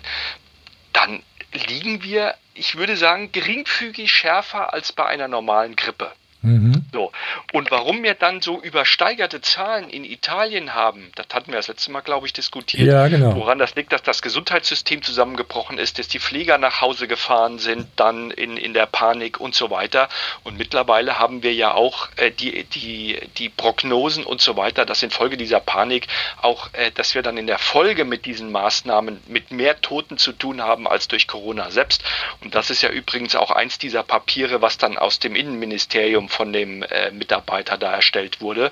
dann 0.93 1.24
liegen 1.67 2.03
wir, 2.03 2.36
ich 2.53 2.75
würde 2.75 2.98
sagen, 2.98 3.31
geringfügig 3.31 4.12
schärfer 4.12 4.74
als 4.74 4.91
bei 4.91 5.05
einer 5.05 5.27
normalen 5.27 5.75
Grippe. 5.75 6.12
Mhm. 6.41 6.78
So. 6.91 7.12
Und 7.53 7.72
warum 7.72 8.03
wir 8.03 8.15
dann 8.15 8.41
so 8.41 8.60
übersteigerte 8.62 9.41
Zahlen 9.41 9.89
in 9.89 10.03
Italien 10.03 10.74
haben, 10.74 11.12
das 11.15 11.27
hatten 11.34 11.51
wir 11.51 11.58
das 11.58 11.67
letzte 11.67 11.91
Mal, 11.91 12.01
glaube 12.01 12.25
ich, 12.25 12.34
diskutiert. 12.34 12.88
Ja, 12.88 13.08
genau. 13.08 13.36
Woran 13.36 13.60
das 13.60 13.75
liegt, 13.75 13.91
dass 13.91 14.01
das 14.01 14.22
Gesundheitssystem 14.22 15.03
zusammengebrochen 15.03 15.77
ist, 15.77 16.00
dass 16.00 16.08
die 16.08 16.19
Pfleger 16.19 16.58
nach 16.58 16.81
Hause 16.81 17.08
gefahren 17.08 17.60
sind, 17.60 17.88
dann 17.96 18.31
in, 18.31 18.58
in 18.58 18.74
der 18.74 18.88
Panik 18.88 19.39
und 19.39 19.53
so 19.53 19.69
weiter. 19.69 20.10
Und 20.43 20.58
mittlerweile 20.58 21.19
haben 21.19 21.43
wir 21.43 21.53
ja 21.53 21.74
auch 21.74 22.10
äh, 22.15 22.31
die, 22.31 22.63
die, 22.63 23.19
die 23.38 23.50
Prognosen 23.50 24.24
und 24.24 24.41
so 24.41 24.58
weiter, 24.58 24.86
dass 24.86 25.03
infolge 25.03 25.38
dieser 25.38 25.60
Panik 25.60 26.08
auch, 26.41 26.69
äh, 26.74 26.91
dass 26.91 27.13
wir 27.13 27.22
dann 27.22 27.38
in 27.38 27.48
der 27.48 27.60
Folge 27.60 28.05
mit 28.05 28.25
diesen 28.25 28.51
Maßnahmen 28.51 29.22
mit 29.27 29.51
mehr 29.51 29.79
Toten 29.81 30.17
zu 30.17 30.31
tun 30.31 30.62
haben 30.62 30.88
als 30.88 31.08
durch 31.08 31.27
Corona 31.27 31.69
selbst. 31.69 32.03
Und 32.41 32.55
das 32.55 32.69
ist 32.69 32.81
ja 32.81 32.89
übrigens 32.89 33.36
auch 33.36 33.51
eins 33.51 33.77
dieser 33.77 34.03
Papiere, 34.03 34.62
was 34.62 34.77
dann 34.77 34.98
aus 34.98 35.19
dem 35.19 35.36
Innenministerium 35.36 36.29
von 36.29 36.51
dem 36.51 36.78
äh, 36.83 37.12
Mitarbeiter 37.12 37.77
da 37.77 37.93
erstellt 37.93 38.41
wurde, 38.41 38.71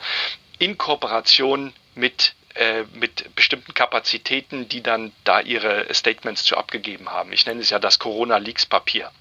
in 0.60 0.78
Kooperation 0.78 1.74
mit 1.96 2.34
äh, 2.58 2.86
mit 3.00 3.36
bestimmten 3.36 3.76
Kapazitäten, 3.76 4.68
die 4.68 4.82
dann 4.82 5.12
da 5.24 5.42
ihre 5.42 5.86
Statements 5.94 6.44
zu 6.44 6.58
abgegeben 6.58 7.10
haben. 7.10 7.32
Ich 7.32 7.46
nenne 7.46 7.62
es 7.62 7.70
ja 7.70 7.78
das 7.78 8.00
Corona-Leaks-Papier. 8.00 9.12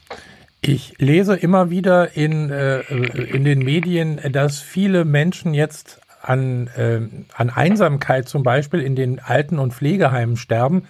Ich 0.62 0.94
lese 0.96 1.36
immer 1.36 1.68
wieder 1.68 2.16
in, 2.16 2.50
äh, 2.50 2.80
in 2.80 3.44
den 3.44 3.58
Medien, 3.58 4.20
dass 4.32 4.60
viele 4.60 5.04
Menschen 5.04 5.52
jetzt 5.52 6.00
an, 6.22 6.68
äh, 6.76 7.02
an 7.34 7.50
Einsamkeit 7.50 8.26
zum 8.26 8.42
Beispiel 8.42 8.80
in 8.80 8.96
den 8.96 9.20
Alten- 9.20 9.58
und 9.58 9.74
Pflegeheimen 9.74 10.38
sterben, 10.38 10.88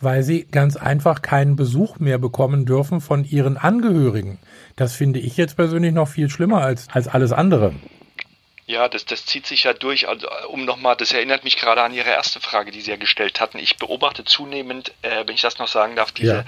weil 0.00 0.24
sie 0.24 0.44
ganz 0.44 0.76
einfach 0.76 1.22
keinen 1.22 1.54
Besuch 1.54 2.00
mehr 2.00 2.18
bekommen 2.18 2.66
dürfen 2.66 3.00
von 3.00 3.24
ihren 3.24 3.56
Angehörigen. 3.56 4.38
Das 4.76 4.96
finde 4.96 5.20
ich 5.20 5.36
jetzt 5.36 5.56
persönlich 5.56 5.92
noch 5.92 6.08
viel 6.08 6.28
schlimmer 6.28 6.62
als, 6.62 6.88
als 6.90 7.08
alles 7.08 7.32
andere. 7.32 7.74
Ja, 8.66 8.88
das, 8.88 9.04
das 9.04 9.26
zieht 9.26 9.46
sich 9.46 9.64
ja 9.64 9.74
durch. 9.74 10.08
Also, 10.08 10.26
um 10.48 10.64
nochmal, 10.64 10.96
das 10.96 11.12
erinnert 11.12 11.44
mich 11.44 11.56
gerade 11.56 11.82
an 11.82 11.92
Ihre 11.92 12.08
erste 12.08 12.40
Frage, 12.40 12.70
die 12.70 12.80
Sie 12.80 12.90
ja 12.90 12.96
gestellt 12.96 13.40
hatten. 13.40 13.58
Ich 13.58 13.76
beobachte 13.76 14.24
zunehmend, 14.24 14.92
äh, 15.02 15.24
wenn 15.26 15.34
ich 15.34 15.42
das 15.42 15.58
noch 15.58 15.68
sagen 15.68 15.96
darf, 15.96 16.12
diese 16.12 16.44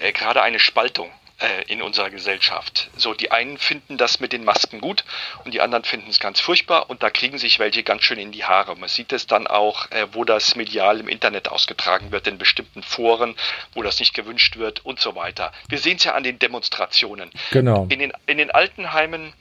ja. 0.00 0.06
äh, 0.06 0.12
gerade 0.12 0.42
eine 0.42 0.58
Spaltung 0.58 1.08
äh, 1.42 1.62
in 1.66 1.82
unserer 1.82 2.10
Gesellschaft. 2.10 2.88
So, 2.96 3.14
die 3.14 3.32
einen 3.32 3.58
finden 3.58 3.98
das 3.98 4.20
mit 4.20 4.32
den 4.32 4.44
Masken 4.44 4.80
gut 4.80 5.04
und 5.44 5.52
die 5.52 5.60
anderen 5.60 5.82
finden 5.84 6.08
es 6.08 6.20
ganz 6.20 6.40
furchtbar 6.40 6.88
und 6.88 7.02
da 7.02 7.10
kriegen 7.10 7.36
sich 7.36 7.58
welche 7.58 7.82
ganz 7.82 8.04
schön 8.04 8.18
in 8.18 8.30
die 8.30 8.44
Haare. 8.44 8.76
Man 8.76 8.88
sieht 8.88 9.12
es 9.12 9.26
dann 9.26 9.46
auch, 9.46 9.90
äh, 9.90 10.06
wo 10.12 10.24
das 10.24 10.54
medial 10.54 11.00
im 11.00 11.08
Internet 11.08 11.48
ausgetragen 11.48 12.12
wird, 12.12 12.28
in 12.28 12.38
bestimmten 12.38 12.82
Foren, 12.82 13.34
wo 13.74 13.82
das 13.82 13.98
nicht 13.98 14.14
gewünscht 14.14 14.56
wird 14.56 14.84
und 14.84 15.00
so 15.00 15.16
weiter. 15.16 15.52
Wir 15.68 15.78
sehen 15.78 15.96
es 15.96 16.04
ja 16.04 16.14
an 16.14 16.22
den 16.22 16.38
Demonstrationen. 16.38 17.30
Genau. 17.50 17.86
In 17.88 17.98
den, 17.98 18.12
in 18.26 18.38
den 18.38 18.50
Altenheimen 18.52 19.32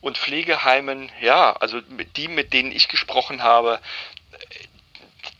und 0.00 0.16
Pflegeheimen, 0.16 1.10
ja, 1.20 1.54
also 1.54 1.80
die, 2.16 2.28
mit 2.28 2.52
denen 2.52 2.70
ich 2.70 2.88
gesprochen 2.88 3.42
habe, 3.42 3.80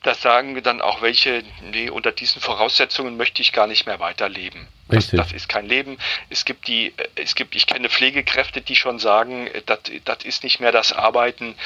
das 0.03 0.23
sagen 0.23 0.55
wir 0.55 0.63
dann 0.63 0.81
auch 0.81 1.03
welche, 1.03 1.43
nee, 1.73 1.91
unter 1.91 2.13
diesen 2.13 2.41
Voraussetzungen 2.41 3.17
möchte 3.17 3.43
ich 3.43 3.53
gar 3.53 3.67
nicht 3.67 3.87
mehr 3.87 3.99
weiterleben. 3.99 4.69
Das, 4.89 5.11
das, 5.11 5.33
ist 5.33 5.49
kein 5.49 5.67
Leben. 5.67 5.99
Es 6.31 6.45
gibt 6.47 6.67
die, 6.67 6.95
es 7.15 7.35
gibt, 7.35 7.55
ich 7.55 7.67
kenne 7.67 7.91
Pflegekräfte, 7.91 8.63
die 8.63 8.75
schon 8.75 8.99
sagen, 8.99 9.51
das, 9.67 9.81
das 10.05 10.25
ist 10.25 10.45
nicht 10.45 10.61
mehr 10.61 10.73
das 10.73 10.93
Arbeiten, 10.93 11.57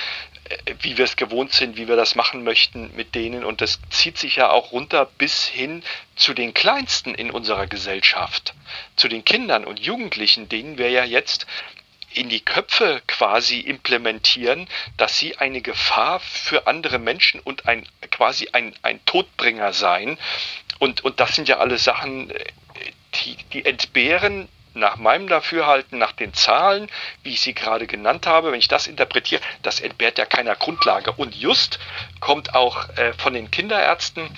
äh, 0.49 0.75
wie 0.81 0.99
wir 0.99 1.05
es 1.05 1.17
gewohnt 1.17 1.53
sind, 1.53 1.77
wie 1.77 1.87
wir 1.87 1.95
das 1.95 2.17
machen 2.17 2.43
möchten 2.43 2.91
mit 2.97 3.15
denen. 3.15 3.45
Und 3.45 3.61
das 3.61 3.79
zieht 3.91 4.19
sich 4.19 4.37
ja 4.37 4.51
auch 4.51 4.73
runter 4.73 5.09
bis 5.19 5.47
hin 5.47 5.85
zu 6.17 6.35
den 6.35 6.53
Kleinsten 6.53 7.15
in 7.15 7.31
unserer 7.31 7.69
Gesellschaft, 7.69 8.55
zu 8.97 9.07
den 9.07 9.25
Kindern 9.25 9.65
und 9.65 9.79
Jugendlichen, 9.79 10.49
denen 10.49 10.79
wir 10.79 10.91
ja 10.91 11.05
jetzt 11.05 11.47
in 12.15 12.29
die 12.29 12.41
Köpfe 12.41 13.03
quasi 13.07 13.61
implementieren, 13.61 14.69
dass 14.97 15.19
sie 15.19 15.39
eine 15.39 15.61
Gefahr 15.61 16.21
für 16.21 16.67
andere 16.67 16.99
Menschen 16.99 17.41
und 17.41 17.67
ein 17.67 17.87
quasi 18.11 18.49
ein, 18.53 18.75
ein 18.83 19.05
Todbringer 19.05 19.73
seien. 19.73 20.19
Und, 20.79 21.05
und 21.05 21.21
das 21.21 21.35
sind 21.35 21.49
ja 21.49 21.59
alle 21.59 21.79
Sachen, 21.79 22.31
äh, 22.31 22.45
die, 23.15 23.37
die 23.53 23.65
entbehren 23.65 24.49
nach 24.75 24.97
meinem 24.97 25.29
Dafürhalten, 25.29 25.99
nach 25.99 26.13
den 26.13 26.33
Zahlen, 26.35 26.89
wie 27.23 27.31
ich 27.31 27.41
sie 27.41 27.55
gerade 27.55 27.87
genannt 27.87 28.27
habe, 28.27 28.53
wenn 28.53 28.59
ich 28.59 28.69
das 28.69 28.87
interpretiere, 28.87 29.43
das 29.63 29.81
entbehrt 29.81 30.19
ja 30.19 30.25
keiner 30.25 30.57
Grundlage. 30.57 31.13
Und 31.13 31.35
just 31.35 31.79
kommt 32.21 32.55
auch 32.55 32.89
äh, 32.97 33.13
von 33.15 33.35
den 33.35 33.51
Kinderärzten 33.51 34.31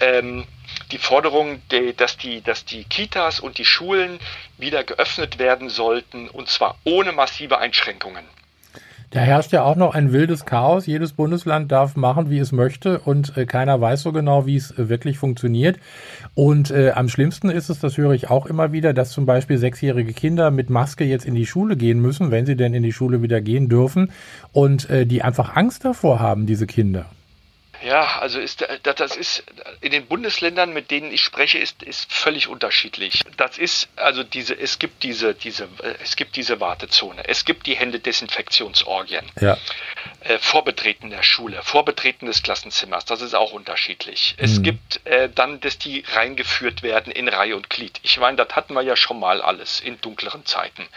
ähm, 0.00 0.46
die 0.92 0.98
Forderung, 0.98 1.60
dass 1.96 2.16
die, 2.16 2.42
dass 2.42 2.64
die 2.64 2.84
Kitas 2.84 3.40
und 3.40 3.58
die 3.58 3.64
Schulen 3.64 4.18
wieder 4.58 4.84
geöffnet 4.84 5.38
werden 5.38 5.68
sollten, 5.68 6.28
und 6.28 6.48
zwar 6.48 6.76
ohne 6.84 7.12
massive 7.12 7.58
Einschränkungen. 7.58 8.24
Da 9.10 9.20
herrscht 9.20 9.52
ja 9.52 9.62
auch 9.62 9.76
noch 9.76 9.94
ein 9.94 10.12
wildes 10.12 10.44
Chaos. 10.46 10.86
Jedes 10.86 11.12
Bundesland 11.12 11.70
darf 11.70 11.94
machen, 11.96 12.28
wie 12.28 12.38
es 12.38 12.50
möchte 12.50 12.98
und 12.98 13.36
äh, 13.36 13.46
keiner 13.46 13.80
weiß 13.80 14.02
so 14.02 14.12
genau, 14.12 14.46
wie 14.46 14.56
es 14.56 14.72
äh, 14.72 14.88
wirklich 14.88 15.16
funktioniert. 15.16 15.78
Und 16.34 16.70
äh, 16.70 16.90
am 16.90 17.08
schlimmsten 17.08 17.48
ist 17.48 17.68
es, 17.68 17.78
das 17.78 17.96
höre 17.96 18.12
ich 18.12 18.28
auch 18.28 18.46
immer 18.46 18.72
wieder, 18.72 18.92
dass 18.92 19.12
zum 19.12 19.24
Beispiel 19.24 19.58
sechsjährige 19.58 20.12
Kinder 20.12 20.50
mit 20.50 20.70
Maske 20.70 21.04
jetzt 21.04 21.24
in 21.24 21.36
die 21.36 21.46
Schule 21.46 21.76
gehen 21.76 22.00
müssen, 22.00 22.30
wenn 22.30 22.46
sie 22.46 22.56
denn 22.56 22.74
in 22.74 22.82
die 22.82 22.92
Schule 22.92 23.22
wieder 23.22 23.40
gehen 23.40 23.68
dürfen 23.68 24.10
und 24.52 24.90
äh, 24.90 25.06
die 25.06 25.22
einfach 25.22 25.56
Angst 25.56 25.84
davor 25.84 26.18
haben, 26.18 26.46
diese 26.46 26.66
Kinder. 26.66 27.06
Ja, 27.82 28.18
also 28.18 28.40
ist 28.40 28.66
das 28.82 29.16
ist 29.16 29.44
in 29.80 29.92
den 29.92 30.06
Bundesländern, 30.06 30.72
mit 30.72 30.90
denen 30.90 31.12
ich 31.12 31.22
spreche, 31.22 31.58
ist, 31.58 31.82
ist 31.82 32.12
völlig 32.12 32.48
unterschiedlich. 32.48 33.22
Das 33.36 33.58
ist 33.58 33.88
also 33.96 34.22
diese, 34.22 34.54
es 34.54 34.78
gibt 34.78 35.02
diese, 35.02 35.34
diese, 35.34 35.68
es 36.02 36.16
gibt 36.16 36.36
diese 36.36 36.60
Wartezone, 36.60 37.28
es 37.28 37.44
gibt 37.44 37.66
die 37.66 37.76
Händedesinfektionsorgien. 37.76 39.30
Ja. 39.40 39.58
Äh, 40.20 40.38
Vorbetreten 40.38 41.10
der 41.10 41.22
Schule, 41.22 41.62
Vorbetreten 41.62 42.26
des 42.26 42.42
Klassenzimmers, 42.42 43.04
das 43.04 43.20
ist 43.20 43.34
auch 43.34 43.52
unterschiedlich. 43.52 44.34
Es 44.38 44.58
mhm. 44.58 44.62
gibt 44.62 45.06
äh, 45.06 45.28
dann, 45.32 45.60
dass 45.60 45.78
die 45.78 46.04
reingeführt 46.12 46.82
werden 46.82 47.12
in 47.12 47.28
Reihe 47.28 47.56
und 47.56 47.70
Glied. 47.70 48.00
Ich 48.02 48.18
meine, 48.18 48.36
das 48.36 48.56
hatten 48.56 48.74
wir 48.74 48.82
ja 48.82 48.96
schon 48.96 49.20
mal 49.20 49.42
alles 49.42 49.80
in 49.80 50.00
dunkleren 50.00 50.44
Zeiten, 50.46 50.88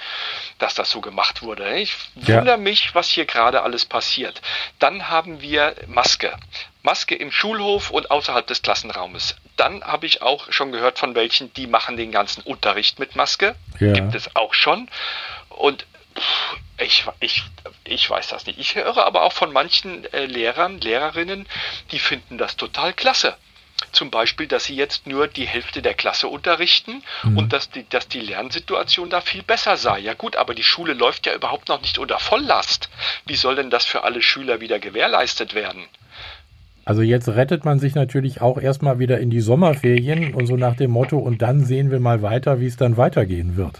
dass 0.57 0.73
das 0.73 0.89
so 0.89 1.01
gemacht 1.01 1.41
wurde. 1.41 1.77
Ich 1.77 1.95
wundere 2.15 2.45
ja. 2.45 2.57
mich, 2.57 2.95
was 2.95 3.09
hier 3.09 3.25
gerade 3.25 3.61
alles 3.61 3.85
passiert. 3.85 4.41
Dann 4.79 5.09
haben 5.09 5.41
wir 5.41 5.75
Maske. 5.87 6.35
Maske 6.81 7.15
im 7.15 7.31
Schulhof 7.31 7.89
und 7.89 8.09
außerhalb 8.09 8.47
des 8.47 8.61
Klassenraumes. 8.61 9.35
Dann 9.57 9.83
habe 9.83 10.05
ich 10.05 10.21
auch 10.21 10.51
schon 10.51 10.71
gehört 10.71 10.97
von 10.97 11.13
welchen, 11.15 11.53
die 11.53 11.67
machen 11.67 11.97
den 11.97 12.11
ganzen 12.11 12.41
Unterricht 12.41 12.99
mit 12.99 13.15
Maske. 13.15 13.55
Ja. 13.79 13.91
Gibt 13.91 14.15
es 14.15 14.35
auch 14.35 14.53
schon. 14.53 14.89
Und 15.49 15.85
ich, 16.77 17.05
ich, 17.19 17.43
ich 17.83 18.09
weiß 18.09 18.29
das 18.29 18.45
nicht. 18.45 18.59
Ich 18.59 18.75
höre 18.75 19.05
aber 19.05 19.23
auch 19.23 19.33
von 19.33 19.51
manchen 19.51 20.11
äh, 20.13 20.25
Lehrern, 20.25 20.79
Lehrerinnen, 20.79 21.47
die 21.91 21.99
finden 21.99 22.37
das 22.37 22.55
total 22.55 22.93
klasse. 22.93 23.35
Zum 23.91 24.11
Beispiel, 24.11 24.47
dass 24.47 24.65
sie 24.65 24.75
jetzt 24.75 25.07
nur 25.07 25.27
die 25.27 25.47
Hälfte 25.47 25.81
der 25.81 25.93
Klasse 25.93 26.27
unterrichten 26.27 27.01
mhm. 27.23 27.37
und 27.37 27.53
dass 27.53 27.69
die, 27.69 27.87
dass 27.87 28.07
die 28.07 28.19
Lernsituation 28.19 29.09
da 29.09 29.21
viel 29.21 29.41
besser 29.41 29.77
sei. 29.77 29.99
Ja 29.99 30.13
gut, 30.13 30.35
aber 30.35 30.53
die 30.53 30.63
Schule 30.63 30.93
läuft 30.93 31.25
ja 31.25 31.33
überhaupt 31.33 31.69
noch 31.69 31.81
nicht 31.81 31.97
unter 31.97 32.19
Volllast. 32.19 32.89
Wie 33.25 33.35
soll 33.35 33.55
denn 33.55 33.69
das 33.69 33.85
für 33.85 34.03
alle 34.03 34.21
Schüler 34.21 34.59
wieder 34.59 34.79
gewährleistet 34.79 35.53
werden? 35.53 35.87
Also 36.89 37.03
jetzt 37.03 37.27
rettet 37.27 37.65
man 37.65 37.77
sich 37.77 37.93
natürlich 37.93 38.41
auch 38.41 38.57
erstmal 38.57 38.97
wieder 38.97 39.19
in 39.19 39.29
die 39.29 39.41
Sommerferien 39.41 40.33
und 40.33 40.47
so 40.47 40.57
nach 40.57 40.75
dem 40.75 40.89
Motto, 40.89 41.19
und 41.19 41.43
dann 41.43 41.63
sehen 41.63 41.91
wir 41.91 41.99
mal 41.99 42.23
weiter, 42.23 42.59
wie 42.59 42.65
es 42.65 42.77
dann 42.77 42.97
weitergehen 42.97 43.57
wird. 43.57 43.79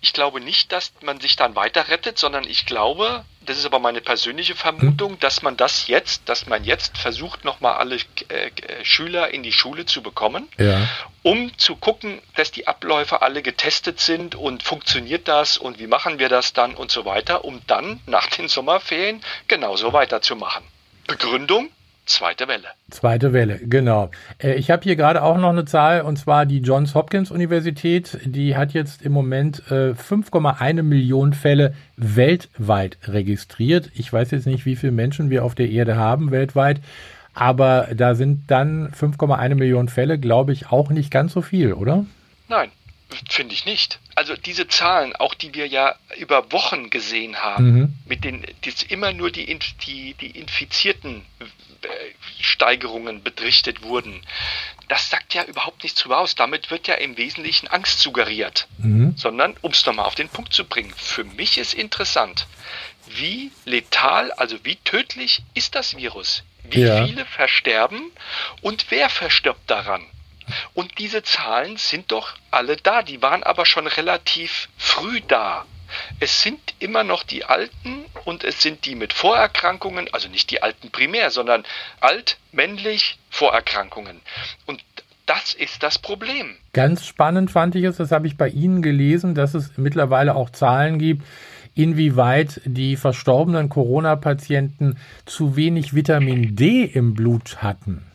Ich 0.00 0.12
glaube 0.12 0.40
nicht, 0.40 0.70
dass 0.70 0.92
man 1.02 1.18
sich 1.18 1.34
dann 1.34 1.56
weiter 1.56 1.88
rettet, 1.88 2.18
sondern 2.18 2.44
ich 2.44 2.64
glaube, 2.64 3.24
das 3.44 3.58
ist 3.58 3.66
aber 3.66 3.80
meine 3.80 4.00
persönliche 4.00 4.54
Vermutung, 4.54 5.14
hm. 5.14 5.18
dass 5.18 5.42
man 5.42 5.56
das 5.56 5.88
jetzt, 5.88 6.28
dass 6.28 6.46
man 6.46 6.62
jetzt 6.62 6.96
versucht, 6.96 7.44
nochmal 7.44 7.78
alle 7.78 7.96
äh, 7.96 8.52
Schüler 8.84 9.34
in 9.34 9.42
die 9.42 9.50
Schule 9.50 9.84
zu 9.84 10.00
bekommen, 10.00 10.46
ja. 10.56 10.88
um 11.24 11.50
zu 11.58 11.74
gucken, 11.74 12.20
dass 12.36 12.52
die 12.52 12.68
Abläufe 12.68 13.22
alle 13.22 13.42
getestet 13.42 13.98
sind 13.98 14.36
und 14.36 14.62
funktioniert 14.62 15.26
das 15.26 15.58
und 15.58 15.80
wie 15.80 15.88
machen 15.88 16.20
wir 16.20 16.28
das 16.28 16.52
dann 16.52 16.76
und 16.76 16.92
so 16.92 17.04
weiter, 17.04 17.44
um 17.44 17.60
dann 17.66 17.98
nach 18.06 18.28
den 18.28 18.46
Sommerferien 18.46 19.20
genauso 19.48 19.92
weiterzumachen. 19.92 20.62
Begründung, 21.08 21.70
Zweite 22.06 22.46
Welle. 22.46 22.68
Zweite 22.88 23.32
Welle, 23.32 23.58
genau. 23.58 24.10
Äh, 24.38 24.54
ich 24.54 24.70
habe 24.70 24.84
hier 24.84 24.94
gerade 24.94 25.22
auch 25.22 25.36
noch 25.36 25.50
eine 25.50 25.64
Zahl, 25.64 26.02
und 26.02 26.16
zwar 26.16 26.46
die 26.46 26.60
Johns 26.60 26.94
Hopkins 26.94 27.32
Universität. 27.32 28.18
Die 28.24 28.56
hat 28.56 28.72
jetzt 28.72 29.02
im 29.02 29.12
Moment 29.12 29.62
5,1 29.64 30.78
äh, 30.78 30.82
Millionen 30.82 31.32
Fälle 31.32 31.74
weltweit 31.96 32.98
registriert. 33.08 33.90
Ich 33.94 34.12
weiß 34.12 34.30
jetzt 34.30 34.46
nicht, 34.46 34.66
wie 34.66 34.76
viele 34.76 34.92
Menschen 34.92 35.30
wir 35.30 35.44
auf 35.44 35.56
der 35.56 35.68
Erde 35.68 35.96
haben 35.96 36.30
weltweit, 36.30 36.80
aber 37.34 37.88
da 37.92 38.14
sind 38.14 38.50
dann 38.52 38.92
5,1 38.92 39.56
Millionen 39.56 39.88
Fälle, 39.88 40.18
glaube 40.18 40.52
ich, 40.52 40.70
auch 40.70 40.90
nicht 40.90 41.10
ganz 41.10 41.32
so 41.32 41.42
viel, 41.42 41.72
oder? 41.72 42.06
Nein, 42.48 42.70
Finde 43.28 43.54
ich 43.54 43.64
nicht. 43.66 44.00
Also 44.16 44.36
diese 44.36 44.66
Zahlen, 44.66 45.14
auch 45.14 45.34
die 45.34 45.54
wir 45.54 45.66
ja 45.66 45.94
über 46.18 46.50
Wochen 46.52 46.90
gesehen 46.90 47.36
haben, 47.36 47.64
mhm. 47.64 47.94
mit 48.06 48.24
den 48.24 48.44
die 48.64 48.72
immer 48.88 49.12
nur 49.12 49.30
die, 49.30 49.58
die, 49.86 50.14
die 50.14 50.30
infizierten 50.30 51.24
Steigerungen 52.40 53.22
berichtet 53.22 53.82
wurden. 53.82 54.22
das 54.88 55.10
sagt 55.10 55.34
ja 55.34 55.44
überhaupt 55.44 55.82
nichts 55.82 56.00
drüber 56.00 56.18
aus. 56.18 56.34
Damit 56.34 56.70
wird 56.70 56.86
ja 56.88 56.94
im 56.94 57.16
Wesentlichen 57.16 57.68
Angst 57.68 58.00
suggeriert. 58.00 58.68
Mhm. 58.78 59.14
Sondern, 59.16 59.56
um 59.62 59.72
es 59.72 59.84
nochmal 59.84 60.06
auf 60.06 60.14
den 60.14 60.28
Punkt 60.28 60.52
zu 60.52 60.64
bringen, 60.64 60.92
für 60.96 61.24
mich 61.24 61.58
ist 61.58 61.74
interessant, 61.74 62.46
wie 63.08 63.50
letal, 63.64 64.32
also 64.32 64.56
wie 64.64 64.76
tödlich 64.76 65.42
ist 65.54 65.74
das 65.74 65.96
Virus? 65.96 66.42
Wie 66.64 66.80
ja. 66.80 67.06
viele 67.06 67.24
versterben 67.24 68.10
und 68.60 68.86
wer 68.90 69.08
verstirbt 69.08 69.70
daran? 69.70 70.04
Und 70.74 70.98
diese 70.98 71.22
Zahlen 71.22 71.76
sind 71.76 72.12
doch 72.12 72.34
alle 72.50 72.76
da, 72.76 73.02
die 73.02 73.22
waren 73.22 73.42
aber 73.42 73.66
schon 73.66 73.86
relativ 73.86 74.68
früh 74.76 75.20
da. 75.26 75.64
Es 76.20 76.42
sind 76.42 76.60
immer 76.78 77.04
noch 77.04 77.22
die 77.22 77.44
Alten 77.44 78.04
und 78.24 78.44
es 78.44 78.60
sind 78.60 78.84
die 78.86 78.94
mit 78.94 79.12
Vorerkrankungen, 79.12 80.12
also 80.12 80.28
nicht 80.28 80.50
die 80.50 80.62
Alten 80.62 80.90
primär, 80.90 81.30
sondern 81.30 81.64
alt, 82.00 82.38
männlich, 82.52 83.18
Vorerkrankungen. 83.30 84.20
Und 84.66 84.82
das 85.26 85.54
ist 85.54 85.82
das 85.82 85.98
Problem. 85.98 86.56
Ganz 86.72 87.04
spannend 87.06 87.50
fand 87.50 87.74
ich 87.74 87.84
es, 87.84 87.96
das 87.96 88.12
habe 88.12 88.26
ich 88.26 88.36
bei 88.36 88.48
Ihnen 88.48 88.82
gelesen, 88.82 89.34
dass 89.34 89.54
es 89.54 89.76
mittlerweile 89.76 90.34
auch 90.34 90.50
Zahlen 90.50 90.98
gibt, 90.98 91.24
inwieweit 91.74 92.60
die 92.64 92.96
verstorbenen 92.96 93.68
Corona-Patienten 93.68 94.98
zu 95.26 95.56
wenig 95.56 95.94
Vitamin 95.94 96.56
D 96.56 96.84
im 96.84 97.14
Blut 97.14 97.62
hatten. 97.62 98.06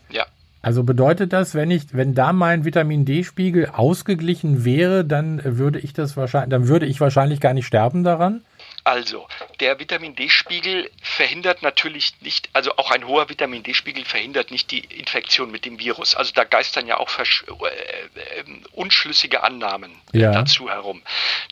Also 0.62 0.84
bedeutet 0.84 1.32
das, 1.32 1.54
wenn 1.54 1.72
ich, 1.72 1.92
wenn 1.92 2.14
da 2.14 2.32
mein 2.32 2.64
Vitamin 2.64 3.04
D-Spiegel 3.04 3.66
ausgeglichen 3.66 4.64
wäre, 4.64 5.04
dann 5.04 5.40
würde 5.44 5.80
ich 5.80 5.92
das 5.92 6.16
wahrscheinlich, 6.16 6.50
dann 6.50 6.68
würde 6.68 6.86
ich 6.86 7.00
wahrscheinlich 7.00 7.40
gar 7.40 7.52
nicht 7.52 7.66
sterben 7.66 8.04
daran? 8.04 8.44
Also, 8.84 9.28
der 9.60 9.78
Vitamin 9.78 10.16
D-Spiegel 10.16 10.90
verhindert 11.00 11.62
natürlich 11.62 12.14
nicht, 12.20 12.48
also 12.52 12.76
auch 12.76 12.90
ein 12.90 13.06
hoher 13.06 13.28
Vitamin 13.28 13.62
D-Spiegel 13.62 14.04
verhindert 14.04 14.50
nicht 14.50 14.70
die 14.70 14.80
Infektion 14.80 15.50
mit 15.50 15.64
dem 15.64 15.78
Virus. 15.78 16.14
Also 16.14 16.32
da 16.34 16.44
geistern 16.44 16.86
ja 16.86 16.98
auch 16.98 17.08
äh, 17.18 17.22
äh, 17.22 18.44
unschlüssige 18.72 19.42
Annahmen 19.42 19.92
ja. 20.12 20.32
dazu 20.32 20.68
herum. 20.68 21.02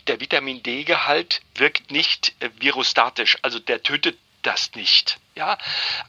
Der 0.08 0.20
Vitamin 0.20 0.62
D-Gehalt 0.62 1.40
wirkt 1.54 1.90
nicht 1.90 2.34
äh, 2.40 2.48
virostatisch, 2.58 3.38
also 3.42 3.58
der 3.58 3.82
tötet 3.82 4.16
das 4.42 4.72
nicht. 4.74 5.18
Ja, 5.34 5.58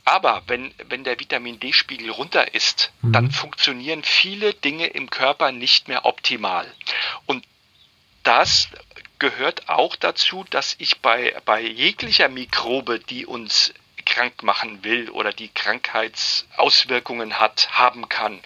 aber 0.03 0.43
wenn, 0.47 0.73
wenn 0.87 1.03
der 1.03 1.19
Vitamin 1.19 1.59
D-Spiegel 1.59 2.09
runter 2.09 2.53
ist, 2.53 2.91
mhm. 3.01 3.13
dann 3.13 3.31
funktionieren 3.31 4.03
viele 4.03 4.53
Dinge 4.53 4.87
im 4.87 5.09
Körper 5.09 5.51
nicht 5.51 5.87
mehr 5.87 6.05
optimal. 6.05 6.71
Und 7.25 7.45
das 8.23 8.69
gehört 9.19 9.69
auch 9.69 9.95
dazu, 9.95 10.43
dass 10.49 10.75
ich 10.79 10.99
bei, 10.99 11.35
bei 11.45 11.61
jeglicher 11.61 12.27
Mikrobe, 12.27 12.99
die 12.99 13.25
uns 13.25 13.73
krank 14.05 14.43
machen 14.43 14.83
will 14.83 15.09
oder 15.09 15.31
die 15.31 15.49
Krankheitsauswirkungen 15.49 17.39
hat, 17.39 17.69
haben 17.71 18.09
kann, 18.09 18.41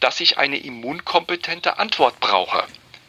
dass 0.00 0.20
ich 0.20 0.38
eine 0.38 0.58
immunkompetente 0.58 1.78
Antwort 1.78 2.18
brauche. 2.20 2.66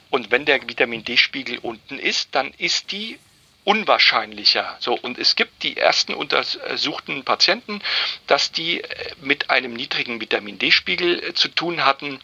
Und 0.10 0.32
wenn 0.32 0.46
der 0.46 0.62
Vitamin 0.68 1.04
D-Spiegel 1.04 1.60
unten 1.60 2.00
ist, 2.00 2.36
dann 2.36 2.54
ist 2.58 2.92
die 2.92 3.20
unwahrscheinlicher. 3.68 4.78
So, 4.80 4.98
und 4.98 5.20
es 5.20 5.36
gibt 5.36 5.62
die 5.62 5.76
ersten 5.76 6.14
untersuchten 6.14 7.26
Patienten, 7.26 7.82
dass 8.26 8.54
die 8.54 8.82
äh, 8.82 8.88
mit 9.20 9.50
einem 9.50 9.74
niedrigen 9.74 10.22
Vitamin 10.22 10.58
D-Spiegel 10.58 11.22
äh, 11.22 11.34
zu 11.34 11.50
tun 11.50 11.84
hatten, 11.84 12.22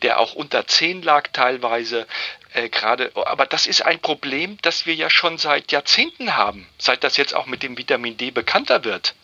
der 0.00 0.18
auch 0.18 0.32
unter 0.32 0.66
10 0.66 1.02
lag 1.02 1.28
teilweise 1.34 2.06
äh, 2.54 2.70
gerade. 2.70 3.12
Aber 3.14 3.44
das 3.44 3.66
ist 3.66 3.82
ein 3.82 4.00
Problem, 4.00 4.56
das 4.62 4.86
wir 4.86 4.94
ja 4.94 5.10
schon 5.10 5.36
seit 5.36 5.70
Jahrzehnten 5.70 6.34
haben, 6.34 6.66
seit 6.78 7.04
das 7.04 7.18
jetzt 7.18 7.34
auch 7.34 7.44
mit 7.44 7.62
dem 7.62 7.76
Vitamin 7.76 8.16
D 8.16 8.30
bekannter 8.30 8.84
wird, 8.84 9.14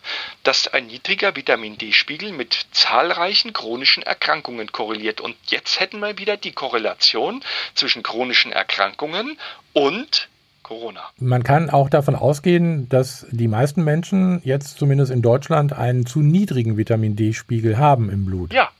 dass 0.43 0.67
ein 0.67 0.85
niedriger 0.85 1.35
Vitamin 1.35 1.79
D-Spiegel 1.79 2.33
mit 2.33 2.67
zahlreichen 2.71 3.51
chronischen 3.51 4.03
Erkrankungen 4.03 4.71
korreliert. 4.71 5.21
Und 5.21 5.35
jetzt 5.47 5.79
hätten 5.79 6.01
wir 6.01 6.19
wieder 6.19 6.37
die 6.37 6.51
Korrelation 6.51 7.43
zwischen 7.73 8.03
chronischen 8.03 8.51
Erkrankungen 8.51 9.39
und 9.73 10.29
Corona. 10.63 11.03
Man 11.17 11.43
kann 11.43 11.69
auch 11.69 11.89
davon 11.89 12.15
ausgehen, 12.15 12.89
dass 12.89 13.27
die 13.29 13.47
meisten 13.47 13.83
Menschen 13.83 14.41
jetzt 14.43 14.77
zumindest 14.77 15.11
in 15.11 15.21
Deutschland 15.21 15.73
einen 15.73 16.05
zu 16.05 16.21
niedrigen 16.21 16.77
Vitamin 16.77 17.15
D-Spiegel 17.15 17.77
haben 17.77 18.09
im 18.09 18.25
Blut. 18.25 18.53
Ja, 18.53 18.71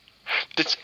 das, 0.56 0.78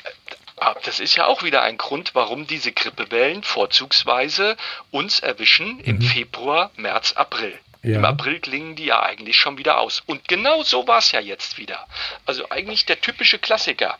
das 0.83 0.99
ist 0.99 1.15
ja 1.15 1.25
auch 1.25 1.43
wieder 1.43 1.63
ein 1.63 1.77
Grund, 1.77 2.13
warum 2.13 2.45
diese 2.47 2.71
Grippewellen 2.71 3.43
vorzugsweise 3.43 4.57
uns 4.91 5.19
erwischen 5.19 5.77
mhm. 5.77 5.83
im 5.85 6.01
Februar, 6.01 6.71
März, 6.75 7.13
April. 7.13 7.57
Ja. 7.81 7.95
Im 7.95 8.05
April 8.05 8.39
klingen 8.39 8.75
die 8.75 8.85
ja 8.85 9.01
eigentlich 9.01 9.37
schon 9.37 9.57
wieder 9.57 9.79
aus. 9.79 10.03
Und 10.05 10.27
genau 10.27 10.63
so 10.63 10.87
war 10.87 10.99
es 10.99 11.11
ja 11.11 11.21
jetzt 11.21 11.57
wieder. 11.57 11.87
Also 12.25 12.49
eigentlich 12.49 12.85
der 12.85 12.99
typische 12.99 13.39
Klassiker. 13.39 13.97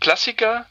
Klassiker, 0.00 0.66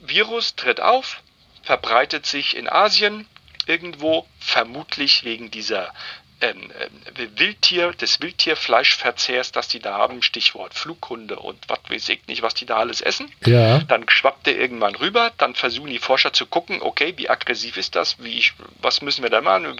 Virus 0.00 0.56
tritt 0.56 0.80
auf, 0.80 1.22
verbreitet 1.62 2.24
sich 2.24 2.56
in 2.56 2.68
Asien, 2.68 3.26
irgendwo, 3.66 4.26
vermutlich 4.46 5.24
wegen 5.24 5.50
dieser 5.50 5.92
ähm, 6.40 6.70
äh, 6.70 7.28
Wildtier, 7.36 7.92
des 7.92 8.20
Wildtierfleischverzehrs, 8.20 9.52
das 9.52 9.68
die 9.68 9.80
da 9.80 9.94
haben, 9.94 10.22
Stichwort 10.22 10.74
Flughunde 10.74 11.36
und 11.36 11.58
was 11.68 11.78
weiß 11.88 12.08
ich 12.10 12.26
nicht, 12.26 12.42
was 12.42 12.54
die 12.54 12.66
da 12.66 12.76
alles 12.76 13.00
essen. 13.00 13.32
Ja. 13.44 13.78
Dann 13.80 14.08
schwappt 14.08 14.46
der 14.46 14.58
irgendwann 14.58 14.94
rüber, 14.94 15.32
dann 15.38 15.54
versuchen 15.54 15.90
die 15.90 15.98
Forscher 15.98 16.32
zu 16.32 16.46
gucken, 16.46 16.82
okay, 16.82 17.14
wie 17.16 17.30
aggressiv 17.30 17.76
ist 17.76 17.96
das, 17.96 18.22
wie 18.22 18.38
ich, 18.38 18.52
was 18.80 19.00
müssen 19.02 19.22
wir 19.22 19.30
da 19.30 19.40
machen, 19.40 19.78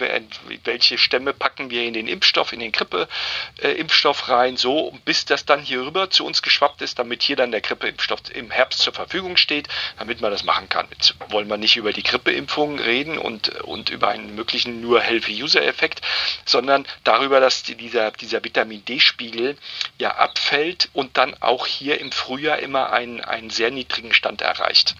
welche 0.63 0.97
Stämme 0.97 1.33
packen 1.33 1.69
wir 1.69 1.83
in 1.83 1.93
den 1.93 2.07
Impfstoff, 2.07 2.53
in 2.53 2.59
den 2.59 2.71
Grippeimpfstoff 2.71 4.27
äh, 4.27 4.31
rein, 4.31 4.57
so, 4.57 4.97
bis 5.05 5.25
das 5.25 5.45
dann 5.45 5.61
hier 5.61 5.81
rüber 5.81 6.09
zu 6.09 6.25
uns 6.25 6.41
geschwappt 6.41 6.81
ist, 6.81 6.97
damit 6.97 7.21
hier 7.21 7.35
dann 7.35 7.51
der 7.51 7.61
Grippeimpfstoff 7.61 8.21
im 8.33 8.49
Herbst 8.49 8.79
zur 8.79 8.93
Verfügung 8.93 9.37
steht, 9.37 9.67
damit 9.99 10.21
man 10.21 10.31
das 10.31 10.43
machen 10.43 10.69
kann. 10.69 10.87
Jetzt 10.91 11.15
wollen 11.29 11.47
wir 11.47 11.57
nicht 11.57 11.75
über 11.75 11.93
die 11.93 12.03
Grippeimpfung 12.03 12.79
reden 12.79 13.17
und, 13.17 13.49
und 13.61 13.89
über 13.89 14.07
einen 14.09 14.33
möglichen 14.35 14.81
nur 14.81 15.01
Healthy-User-Effekt, 15.01 16.01
sondern 16.47 16.87
darüber, 17.03 17.39
dass 17.39 17.63
dieser, 17.63 18.11
dieser 18.11 18.43
Vitamin 18.43 18.83
D-Spiegel 18.85 19.57
ja 19.99 20.15
abfällt 20.15 20.89
und 20.93 21.17
dann 21.17 21.35
auch 21.41 21.67
hier 21.67 21.99
im 21.99 22.11
Frühjahr 22.11 22.59
immer 22.59 22.91
einen, 22.91 23.21
einen 23.21 23.49
sehr 23.49 23.71
niedrigen 23.71 24.13
Stand 24.13 24.41
erreicht. 24.41 24.95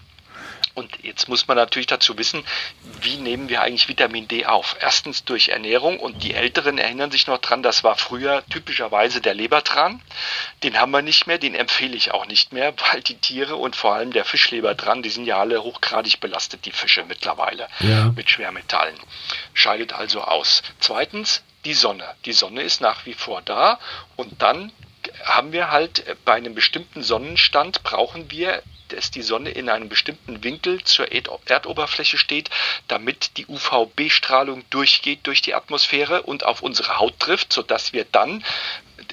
Und 0.78 0.96
jetzt 1.02 1.28
muss 1.28 1.48
man 1.48 1.56
natürlich 1.56 1.88
dazu 1.88 2.16
wissen, 2.18 2.44
wie 3.02 3.16
nehmen 3.16 3.48
wir 3.48 3.62
eigentlich 3.62 3.88
Vitamin 3.88 4.28
D 4.28 4.46
auf? 4.46 4.76
Erstens 4.80 5.24
durch 5.24 5.48
Ernährung 5.48 5.98
und 5.98 6.22
die 6.22 6.34
Älteren 6.34 6.78
erinnern 6.78 7.10
sich 7.10 7.26
noch 7.26 7.38
dran, 7.38 7.64
das 7.64 7.82
war 7.82 7.96
früher 7.96 8.44
typischerweise 8.48 9.20
der 9.20 9.34
Lebertran. 9.34 10.00
Den 10.62 10.78
haben 10.78 10.92
wir 10.92 11.02
nicht 11.02 11.26
mehr, 11.26 11.38
den 11.38 11.56
empfehle 11.56 11.96
ich 11.96 12.12
auch 12.12 12.26
nicht 12.26 12.52
mehr, 12.52 12.72
weil 12.92 13.02
die 13.02 13.16
Tiere 13.16 13.56
und 13.56 13.74
vor 13.74 13.94
allem 13.94 14.12
der 14.12 14.24
Fischlebertran, 14.24 15.02
die 15.02 15.10
sind 15.10 15.24
ja 15.24 15.40
alle 15.40 15.64
hochgradig 15.64 16.20
belastet, 16.20 16.64
die 16.64 16.70
Fische 16.70 17.04
mittlerweile 17.04 17.66
ja. 17.80 18.12
mit 18.14 18.30
Schwermetallen. 18.30 18.96
Scheidet 19.54 19.92
also 19.94 20.22
aus. 20.22 20.62
Zweitens 20.78 21.42
die 21.64 21.74
Sonne. 21.74 22.04
Die 22.24 22.32
Sonne 22.32 22.62
ist 22.62 22.80
nach 22.80 23.04
wie 23.04 23.14
vor 23.14 23.42
da 23.42 23.80
und 24.14 24.42
dann 24.42 24.70
haben 25.24 25.50
wir 25.50 25.72
halt 25.72 26.04
bei 26.24 26.34
einem 26.34 26.54
bestimmten 26.54 27.02
Sonnenstand 27.02 27.82
brauchen 27.82 28.30
wir 28.30 28.62
dass 28.88 29.10
die 29.10 29.22
Sonne 29.22 29.50
in 29.50 29.68
einem 29.68 29.88
bestimmten 29.88 30.42
Winkel 30.44 30.82
zur 30.84 31.08
Erdoberfläche 31.10 32.18
steht, 32.18 32.50
damit 32.88 33.36
die 33.36 33.46
UVB-Strahlung 33.46 34.64
durchgeht 34.70 35.20
durch 35.24 35.42
die 35.42 35.54
Atmosphäre 35.54 36.22
und 36.22 36.44
auf 36.44 36.62
unsere 36.62 36.98
Haut 36.98 37.18
trifft, 37.18 37.52
sodass 37.52 37.92
wir 37.92 38.04
dann 38.04 38.44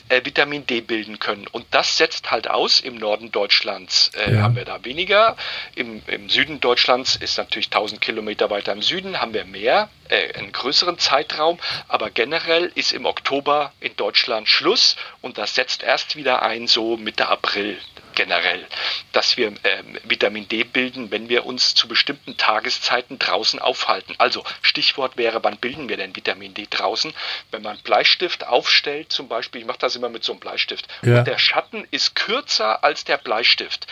äh, 0.10 0.24
Vitamin 0.24 0.66
D 0.68 0.82
bilden 0.82 1.20
können. 1.20 1.48
Und 1.48 1.66
das 1.72 1.98
setzt 1.98 2.32
halt 2.32 2.48
aus. 2.48 2.80
Im 2.80 2.96
Norden 2.96 3.32
Deutschlands 3.32 4.12
äh, 4.16 4.34
ja. 4.34 4.42
haben 4.42 4.56
wir 4.56 4.66
da 4.66 4.84
weniger. 4.84 5.36
Im, 5.76 6.02
Im, 6.08 6.30
Süden 6.30 6.60
Deutschlands 6.60 7.16
ist 7.16 7.38
natürlich 7.38 7.68
1000 7.68 8.02
Kilometer 8.02 8.50
weiter 8.50 8.72
im 8.72 8.82
Süden, 8.82 9.20
haben 9.22 9.34
wir 9.34 9.46
mehr, 9.46 9.90
äh, 10.10 10.34
einen 10.34 10.52
größeren 10.52 11.00
Zeitraum. 11.00 11.60
Aber 11.88 12.10
generell 12.12 12.72
ist 12.76 12.94
im 12.94 13.06
Oktober 13.06 13.74
in 13.80 13.96
Deutschland 13.96 14.48
Schluss 14.48 14.96
und 15.22 15.38
das 15.38 15.56
setzt 15.56 15.84
erst 15.84 16.16
wieder 16.16 16.42
ein, 16.42 16.68
so 16.68 16.98
Mitte 16.98 17.28
April 17.28 17.78
generell, 18.16 18.66
dass 19.12 19.38
wir 19.38 19.50
äh, 19.64 19.84
Vitamin 20.04 20.48
D 20.48 20.64
bilden, 20.64 21.12
wenn 21.12 21.30
wir 21.30 21.46
uns 21.46 21.76
zu 21.76 21.88
bestimmten 21.88 22.38
Tageszeiten 22.38 23.20
draußen 23.20 23.60
aufhalten. 23.60 24.16
Also 24.18 24.44
Stichwort 24.62 25.18
wäre, 25.18 25.44
wann 25.44 25.58
bilden 25.58 25.90
wir 25.90 25.98
denn 25.98 26.16
Vitamin 26.16 26.54
D 26.54 26.68
draußen? 26.70 27.14
Wenn 27.52 27.62
man 27.62 27.78
Bleistift 27.80 28.48
aufstellt, 28.48 29.12
zum 29.12 29.28
Beispiel, 29.28 29.62
ich 29.62 29.68
mache 29.68 29.80
das 29.80 29.96
immer 29.96 30.10
mit 30.10 30.24
so 30.24 30.32
einem 30.32 30.40
Bleistift, 30.40 30.88
ja. 31.02 31.20
und 31.20 31.28
der 31.28 31.38
Schatten 31.38 31.88
ist 31.92 32.16
kürzer 32.16 32.84
als 32.84 33.04
der 33.04 33.18
Bleistift, 33.18 33.88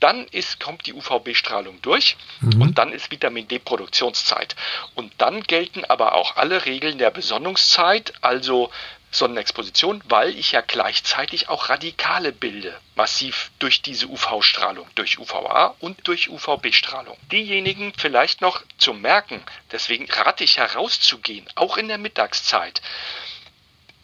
dann 0.00 0.26
ist, 0.28 0.60
kommt 0.60 0.86
die 0.86 0.94
UVB-Strahlung 0.94 1.82
durch 1.82 2.16
mhm. 2.40 2.62
und 2.62 2.78
dann 2.78 2.92
ist 2.92 3.10
Vitamin 3.10 3.48
D-Produktionszeit. 3.48 4.54
Und 4.94 5.12
dann 5.18 5.42
gelten 5.42 5.84
aber 5.84 6.14
auch 6.14 6.36
alle 6.36 6.66
Regeln 6.66 6.98
der 6.98 7.10
Besonnungszeit, 7.10 8.12
also 8.20 8.70
Sonnenexposition, 9.10 10.02
weil 10.06 10.36
ich 10.36 10.52
ja 10.52 10.60
gleichzeitig 10.60 11.48
auch 11.48 11.68
Radikale 11.70 12.32
bilde, 12.32 12.78
massiv 12.94 13.50
durch 13.58 13.80
diese 13.80 14.06
UV-Strahlung, 14.06 14.88
durch 14.94 15.18
UVA 15.18 15.74
und 15.80 16.06
durch 16.06 16.28
UVB-Strahlung. 16.28 17.16
Diejenigen 17.32 17.92
vielleicht 17.96 18.40
noch 18.40 18.62
zu 18.76 18.92
merken, 18.92 19.42
deswegen 19.72 20.10
rate 20.10 20.44
ich 20.44 20.58
herauszugehen, 20.58 21.48
auch 21.54 21.78
in 21.78 21.88
der 21.88 21.98
Mittagszeit. 21.98 22.82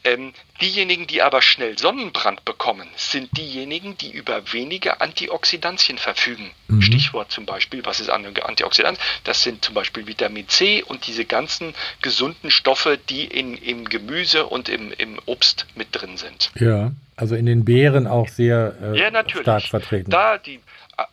Ähm, 0.05 0.33
diejenigen, 0.61 1.07
die 1.07 1.23
aber 1.23 1.41
schnell 1.41 1.79
Sonnenbrand 1.79 2.45
bekommen, 2.45 2.87
sind 2.95 3.35
diejenigen, 3.35 3.97
die 3.97 4.11
über 4.11 4.53
wenige 4.53 5.01
Antioxidantien 5.01 5.97
verfügen. 5.97 6.51
Mhm. 6.67 6.83
Stichwort 6.83 7.31
zum 7.31 7.47
Beispiel, 7.47 7.83
was 7.85 7.99
ist 7.99 8.09
Antioxidant? 8.09 8.99
Das 9.23 9.41
sind 9.41 9.65
zum 9.65 9.73
Beispiel 9.73 10.05
Vitamin 10.05 10.47
C 10.47 10.83
und 10.83 11.07
diese 11.07 11.25
ganzen 11.25 11.73
gesunden 12.03 12.51
Stoffe, 12.51 12.99
die 13.09 13.25
in, 13.25 13.57
im 13.57 13.85
Gemüse 13.89 14.45
und 14.45 14.69
im, 14.69 14.91
im 14.91 15.19
Obst 15.25 15.65
mit 15.75 15.87
drin 15.91 16.17
sind. 16.17 16.51
Ja, 16.59 16.91
also 17.15 17.35
in 17.35 17.47
den 17.47 17.65
Beeren 17.65 18.05
auch 18.05 18.27
sehr 18.27 18.75
äh, 18.81 18.99
ja, 18.99 19.23
stark 19.27 19.63
vertreten. 19.63 20.11
Da 20.11 20.37
die 20.37 20.59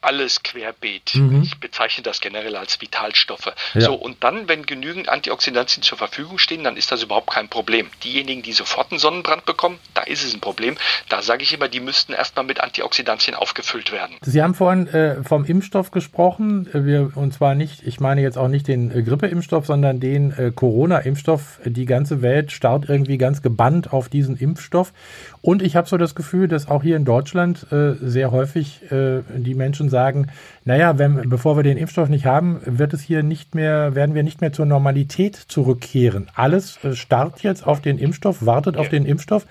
alles 0.01 0.43
querbeet. 0.43 1.15
Mhm. 1.15 1.43
Ich 1.43 1.59
bezeichne 1.59 2.03
das 2.03 2.21
generell 2.21 2.57
als 2.57 2.81
Vitalstoffe. 2.81 3.53
Ja. 3.75 3.83
So, 3.83 3.95
und 3.95 4.23
dann, 4.23 4.49
wenn 4.49 4.67
genügend 4.67 5.09
Antioxidantien 5.09 5.83
zur 5.83 5.99
Verfügung 5.99 6.39
stehen, 6.39 6.65
dann 6.65 6.77
ist 6.77 6.93
das 6.93 7.03
überhaupt 7.03 7.31
kein 7.31 7.49
Problem. 7.49 7.89
Diejenigen, 8.05 8.43
die 8.43 8.53
sofort 8.53 8.91
einen 8.91 8.99
Sonnenbrand 8.99 9.45
bekommen, 9.45 9.79
da 9.95 10.03
ist 10.03 10.25
es 10.25 10.35
ein 10.35 10.41
Problem. 10.41 10.77
Da 11.09 11.23
sage 11.23 11.43
ich 11.43 11.53
immer, 11.53 11.69
die 11.69 11.81
müssten 11.81 12.13
erstmal 12.13 12.45
mit 12.45 12.61
Antioxidantien 12.61 13.37
aufgefüllt 13.37 13.93
werden. 13.93 14.17
Sie 14.23 14.43
haben 14.43 14.55
vorhin 14.55 14.87
äh, 14.89 15.23
vom 15.25 15.45
Impfstoff 15.45 15.91
gesprochen. 15.91 16.69
Wir, 16.73 17.13
und 17.15 17.35
zwar 17.35 17.55
nicht, 17.55 17.87
ich 17.87 18.01
meine 18.01 18.23
jetzt 18.23 18.39
auch 18.39 18.49
nicht 18.49 18.69
den 18.69 18.91
äh, 18.91 19.03
Grippeimpfstoff, 19.03 19.67
sondern 19.67 20.01
den 20.01 20.33
äh, 20.33 20.53
Corona-Impfstoff. 20.55 21.61
Die 21.65 21.87
ganze 21.87 22.23
Welt 22.23 22.53
starrt 22.53 22.89
irgendwie 22.89 23.19
ganz 23.19 23.43
gebannt 23.43 23.93
auf 23.93 24.09
diesen 24.09 24.37
Impfstoff. 24.37 24.93
Und 25.41 25.63
ich 25.63 25.77
habe 25.77 25.89
so 25.89 25.97
das 25.97 26.15
Gefühl, 26.15 26.49
dass 26.49 26.69
auch 26.69 26.83
hier 26.83 26.97
in 26.97 27.05
Deutschland 27.05 27.67
äh, 27.73 27.95
sehr 28.01 28.31
häufig 28.31 28.83
äh, 28.91 29.23
die 29.35 29.55
Menschen 29.55 29.72
sagen, 29.89 30.29
naja, 30.65 30.99
wenn, 30.99 31.29
bevor 31.29 31.57
wir 31.57 31.63
den 31.63 31.77
Impfstoff 31.77 32.09
nicht 32.09 32.27
haben, 32.27 32.61
wird 32.65 32.93
es 32.93 33.01
hier 33.03 33.23
nicht 33.23 33.55
mehr, 33.55 33.95
werden 33.95 34.15
wir 34.15 34.23
nicht 34.23 34.41
mehr 34.41 34.53
zur 34.53 34.67
Normalität 34.67 35.37
zurückkehren. 35.37 36.29
Alles 36.35 36.83
äh, 36.85 36.95
starrt 36.95 37.43
jetzt 37.43 37.67
auf 37.67 37.81
den 37.81 37.99
Impfstoff, 37.99 38.45
wartet 38.47 38.77
ja. 38.77 38.81
auf 38.81 38.89
den 38.89 39.07
Impfstoff. 39.07 39.47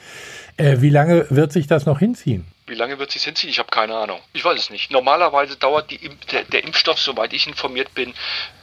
Äh, 0.58 0.78
wie 0.82 0.90
lange 0.90 1.26
wird 1.30 1.52
sich 1.52 1.68
das 1.68 1.86
noch 1.86 2.00
hinziehen? 2.00 2.46
Wie 2.72 2.76
lange 2.76 3.00
wird 3.00 3.12
sich 3.12 3.26
hinziehen? 3.26 3.50
Ich 3.50 3.60
habe 3.60 3.70
keine 3.70 3.98
Ahnung. 3.98 4.22
Ich 4.32 4.46
weiß 4.46 4.58
es 4.58 4.70
nicht. 4.70 4.92
Normalerweise 4.92 5.58
dauert 5.58 5.92
die, 5.92 6.00
der, 6.32 6.46
der, 6.46 6.64
Impfstoff, 6.64 7.00
soweit 7.00 7.34
ich 7.34 7.46
informiert 7.46 7.94
bin, 7.94 8.14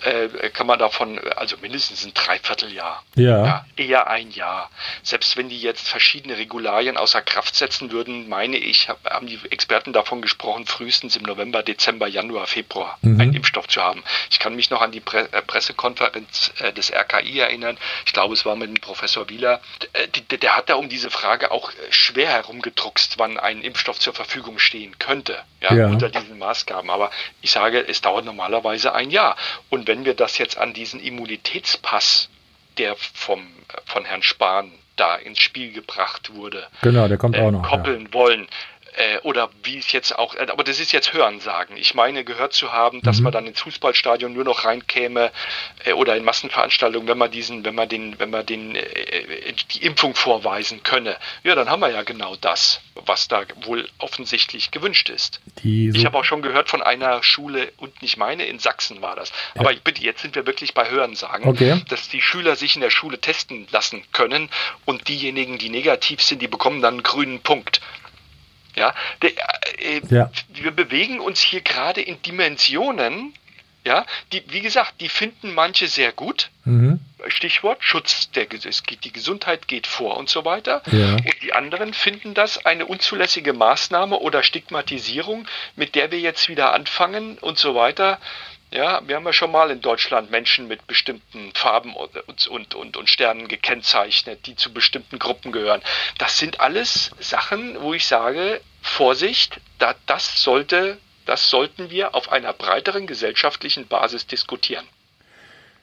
äh, 0.02 0.48
kann 0.48 0.66
man 0.66 0.78
davon, 0.78 1.18
also 1.36 1.58
mindestens 1.60 2.06
ein 2.06 2.14
Dreivierteljahr. 2.14 3.04
Ja. 3.16 3.44
ja. 3.44 3.66
Eher 3.76 4.08
ein 4.08 4.30
Jahr. 4.30 4.70
Selbst 5.02 5.36
wenn 5.36 5.50
die 5.50 5.60
jetzt 5.60 5.86
verschiedene 5.86 6.38
Regularien 6.38 6.96
außer 6.96 7.20
Kraft 7.20 7.54
setzen 7.54 7.92
würden, 7.92 8.30
meine 8.30 8.56
ich, 8.56 8.88
hab, 8.88 9.04
haben 9.10 9.26
die 9.26 9.38
Experten 9.50 9.92
davon 9.92 10.22
gesprochen, 10.22 10.64
frühestens 10.64 11.14
im 11.14 11.24
November, 11.24 11.62
Dezember, 11.62 12.06
Januar, 12.06 12.46
Februar 12.46 12.96
mhm. 13.02 13.20
einen 13.20 13.34
Impfstoff 13.34 13.68
zu 13.68 13.82
haben. 13.82 14.02
Ich 14.30 14.38
kann 14.38 14.56
mich 14.56 14.70
noch 14.70 14.80
an 14.80 14.90
die 14.90 15.00
Pre 15.00 15.30
äh, 15.32 15.42
Pressekonferenz 15.42 16.54
äh, 16.60 16.72
des 16.72 16.90
RKI 16.90 17.40
erinnern. 17.40 17.76
Ich 18.06 18.14
glaube, 18.14 18.32
es 18.32 18.46
war 18.46 18.56
mit 18.56 18.70
dem 18.70 18.80
Professor 18.80 19.28
Wieler. 19.28 19.60
Äh, 19.92 20.08
der, 20.30 20.38
der 20.38 20.56
hat 20.56 20.70
da 20.70 20.76
um 20.76 20.88
diese 20.88 21.10
Frage 21.10 21.50
auch 21.50 21.70
äh, 21.72 21.74
schwer 21.90 22.30
herumgedruckst, 22.30 23.18
wann 23.18 23.36
ein 23.36 23.60
Impfstoff 23.60 23.97
zur 23.98 24.14
Verfügung 24.14 24.58
stehen 24.58 24.98
könnte, 24.98 25.42
ja, 25.60 25.74
ja, 25.74 25.86
unter 25.88 26.08
diesen 26.08 26.38
Maßgaben. 26.38 26.90
Aber 26.90 27.10
ich 27.40 27.50
sage, 27.50 27.86
es 27.86 28.00
dauert 28.00 28.24
normalerweise 28.24 28.94
ein 28.94 29.10
Jahr. 29.10 29.36
Und 29.70 29.88
wenn 29.88 30.04
wir 30.04 30.14
das 30.14 30.38
jetzt 30.38 30.58
an 30.58 30.72
diesen 30.72 31.00
Immunitätspass, 31.00 32.28
der 32.78 32.96
vom, 32.96 33.46
von 33.84 34.04
Herrn 34.04 34.22
Spahn 34.22 34.72
da 34.96 35.16
ins 35.16 35.38
Spiel 35.38 35.72
gebracht 35.72 36.34
wurde, 36.34 36.66
genau, 36.82 37.08
der 37.08 37.18
kommt 37.18 37.36
äh, 37.36 37.42
auch 37.42 37.50
noch, 37.50 37.62
koppeln 37.62 38.06
ja. 38.06 38.12
wollen, 38.12 38.48
äh, 38.98 39.18
oder 39.22 39.50
wie 39.62 39.78
es 39.78 39.92
jetzt 39.92 40.18
auch, 40.18 40.34
äh, 40.34 40.46
aber 40.48 40.64
das 40.64 40.80
ist 40.80 40.92
jetzt 40.92 41.12
Hörensagen. 41.12 41.76
Ich 41.76 41.94
meine, 41.94 42.24
gehört 42.24 42.52
zu 42.52 42.72
haben, 42.72 43.00
dass 43.02 43.18
mhm. 43.18 43.24
man 43.24 43.32
dann 43.32 43.46
ins 43.46 43.60
Fußballstadion 43.60 44.32
nur 44.32 44.44
noch 44.44 44.64
reinkäme 44.64 45.30
äh, 45.84 45.92
oder 45.92 46.16
in 46.16 46.24
Massenveranstaltungen, 46.24 47.06
wenn 47.06 47.18
man 47.18 47.30
diesen, 47.30 47.64
wenn 47.64 47.76
man 47.76 47.88
den, 47.88 48.18
wenn 48.18 48.30
man 48.30 48.44
den 48.44 48.74
äh, 48.74 48.80
äh, 48.80 49.54
die 49.70 49.84
Impfung 49.84 50.14
vorweisen 50.14 50.82
könne. 50.82 51.16
Ja, 51.44 51.54
dann 51.54 51.70
haben 51.70 51.80
wir 51.80 51.90
ja 51.90 52.02
genau 52.02 52.34
das, 52.36 52.80
was 52.94 53.28
da 53.28 53.44
wohl 53.62 53.88
offensichtlich 53.98 54.70
gewünscht 54.72 55.10
ist. 55.10 55.40
Die, 55.62 55.90
ich 55.94 56.04
habe 56.04 56.18
auch 56.18 56.24
schon 56.24 56.42
gehört 56.42 56.68
von 56.68 56.82
einer 56.82 57.22
Schule 57.22 57.72
und 57.76 58.02
nicht 58.02 58.16
meine, 58.16 58.46
in 58.46 58.58
Sachsen 58.58 59.00
war 59.00 59.14
das. 59.14 59.30
Ja. 59.54 59.60
Aber 59.60 59.74
bitte, 59.74 60.02
jetzt 60.02 60.22
sind 60.22 60.34
wir 60.34 60.46
wirklich 60.46 60.74
bei 60.74 60.90
Hörensagen, 60.90 61.48
okay. 61.48 61.82
dass 61.88 62.08
die 62.08 62.20
Schüler 62.20 62.56
sich 62.56 62.74
in 62.74 62.80
der 62.80 62.90
Schule 62.90 63.20
testen 63.20 63.68
lassen 63.70 64.02
können 64.12 64.48
und 64.84 65.06
diejenigen, 65.08 65.58
die 65.58 65.68
negativ 65.68 66.20
sind, 66.20 66.42
die 66.42 66.48
bekommen 66.48 66.82
dann 66.82 66.94
einen 66.94 67.02
grünen 67.04 67.40
Punkt. 67.40 67.80
Ja, 68.78 68.94
der, 69.22 69.32
äh, 69.78 70.00
ja. 70.08 70.30
wir 70.48 70.70
bewegen 70.70 71.18
uns 71.18 71.40
hier 71.40 71.60
gerade 71.60 72.00
in 72.00 72.22
Dimensionen, 72.22 73.34
ja, 73.84 74.06
die, 74.32 74.42
wie 74.48 74.60
gesagt, 74.60 75.00
die 75.00 75.08
finden 75.08 75.54
manche 75.54 75.88
sehr 75.88 76.12
gut. 76.12 76.50
Mhm. 76.64 77.00
Stichwort 77.26 77.82
Schutz 77.82 78.30
der 78.30 78.46
es 78.52 78.84
geht, 78.84 79.04
die 79.04 79.12
Gesundheit 79.12 79.66
geht 79.66 79.86
vor 79.86 80.16
und 80.16 80.28
so 80.28 80.44
weiter. 80.44 80.82
Ja. 80.92 81.14
Und 81.14 81.42
die 81.42 81.52
anderen 81.52 81.92
finden 81.92 82.34
das 82.34 82.64
eine 82.64 82.86
unzulässige 82.86 83.52
Maßnahme 83.52 84.18
oder 84.18 84.42
Stigmatisierung, 84.44 85.48
mit 85.74 85.96
der 85.96 86.12
wir 86.12 86.20
jetzt 86.20 86.48
wieder 86.48 86.72
anfangen 86.72 87.38
und 87.38 87.58
so 87.58 87.74
weiter. 87.74 88.20
Ja, 88.70 89.00
wir 89.06 89.16
haben 89.16 89.24
ja 89.24 89.32
schon 89.32 89.50
mal 89.50 89.70
in 89.70 89.80
Deutschland 89.80 90.30
Menschen 90.30 90.68
mit 90.68 90.86
bestimmten 90.86 91.52
Farben 91.54 91.94
und, 91.94 92.48
und, 92.48 92.74
und, 92.74 92.96
und 92.96 93.08
Sternen 93.08 93.48
gekennzeichnet, 93.48 94.46
die 94.46 94.56
zu 94.56 94.72
bestimmten 94.72 95.18
Gruppen 95.18 95.52
gehören. 95.52 95.80
Das 96.18 96.38
sind 96.38 96.60
alles 96.60 97.12
Sachen, 97.18 97.80
wo 97.80 97.94
ich 97.94 98.06
sage, 98.06 98.60
Vorsicht, 98.82 99.60
da, 99.78 99.94
das 100.04 100.42
sollte, 100.42 100.98
das 101.24 101.48
sollten 101.48 101.90
wir 101.90 102.14
auf 102.14 102.30
einer 102.30 102.52
breiteren 102.52 103.06
gesellschaftlichen 103.06 103.86
Basis 103.86 104.26
diskutieren. 104.26 104.84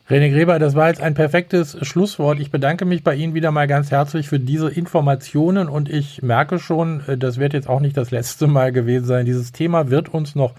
René 0.07 0.29
Gräber, 0.29 0.59
das 0.59 0.75
war 0.75 0.89
jetzt 0.89 1.01
ein 1.01 1.15
perfektes 1.15 1.75
Schlusswort. 1.81 2.39
Ich 2.39 2.51
bedanke 2.51 2.85
mich 2.85 3.03
bei 3.03 3.15
Ihnen 3.15 3.33
wieder 3.33 3.49
mal 3.49 3.65
ganz 3.65 3.89
herzlich 3.89 4.27
für 4.29 4.39
diese 4.39 4.69
Informationen 4.69 5.67
und 5.67 5.89
ich 5.89 6.21
merke 6.21 6.59
schon, 6.59 7.03
äh, 7.07 7.17
das 7.17 7.39
wird 7.39 7.53
jetzt 7.53 7.67
auch 7.67 7.79
nicht 7.79 7.97
das 7.97 8.11
letzte 8.11 8.45
Mal 8.45 8.71
gewesen 8.71 9.05
sein. 9.05 9.25
Dieses 9.25 9.51
Thema 9.51 9.89
wird 9.89 10.09
uns 10.09 10.35
noch 10.35 10.53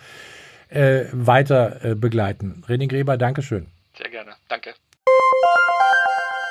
äh, 0.68 1.04
weiter 1.12 1.84
äh, 1.84 1.94
begleiten. 1.94 2.62
René 2.68 2.88
Gräber, 2.88 3.16
Dankeschön. 3.16 3.66
Sehr 3.96 4.10
gerne. 4.10 4.32
Danke. 4.48 4.74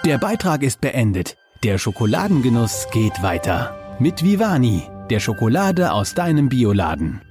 Der 0.06 0.18
Beitrag 0.18 0.64
ist 0.64 0.82
beendet. 0.82 1.38
Der 1.64 1.78
Schokoladengenuss 1.78 2.88
geht 2.92 3.24
weiter. 3.24 3.98
Mit 4.00 4.24
Vivani, 4.24 4.84
der 5.10 5.20
Schokolade 5.20 5.92
aus 5.92 6.14
deinem 6.14 6.50
Bioladen. 6.50 7.22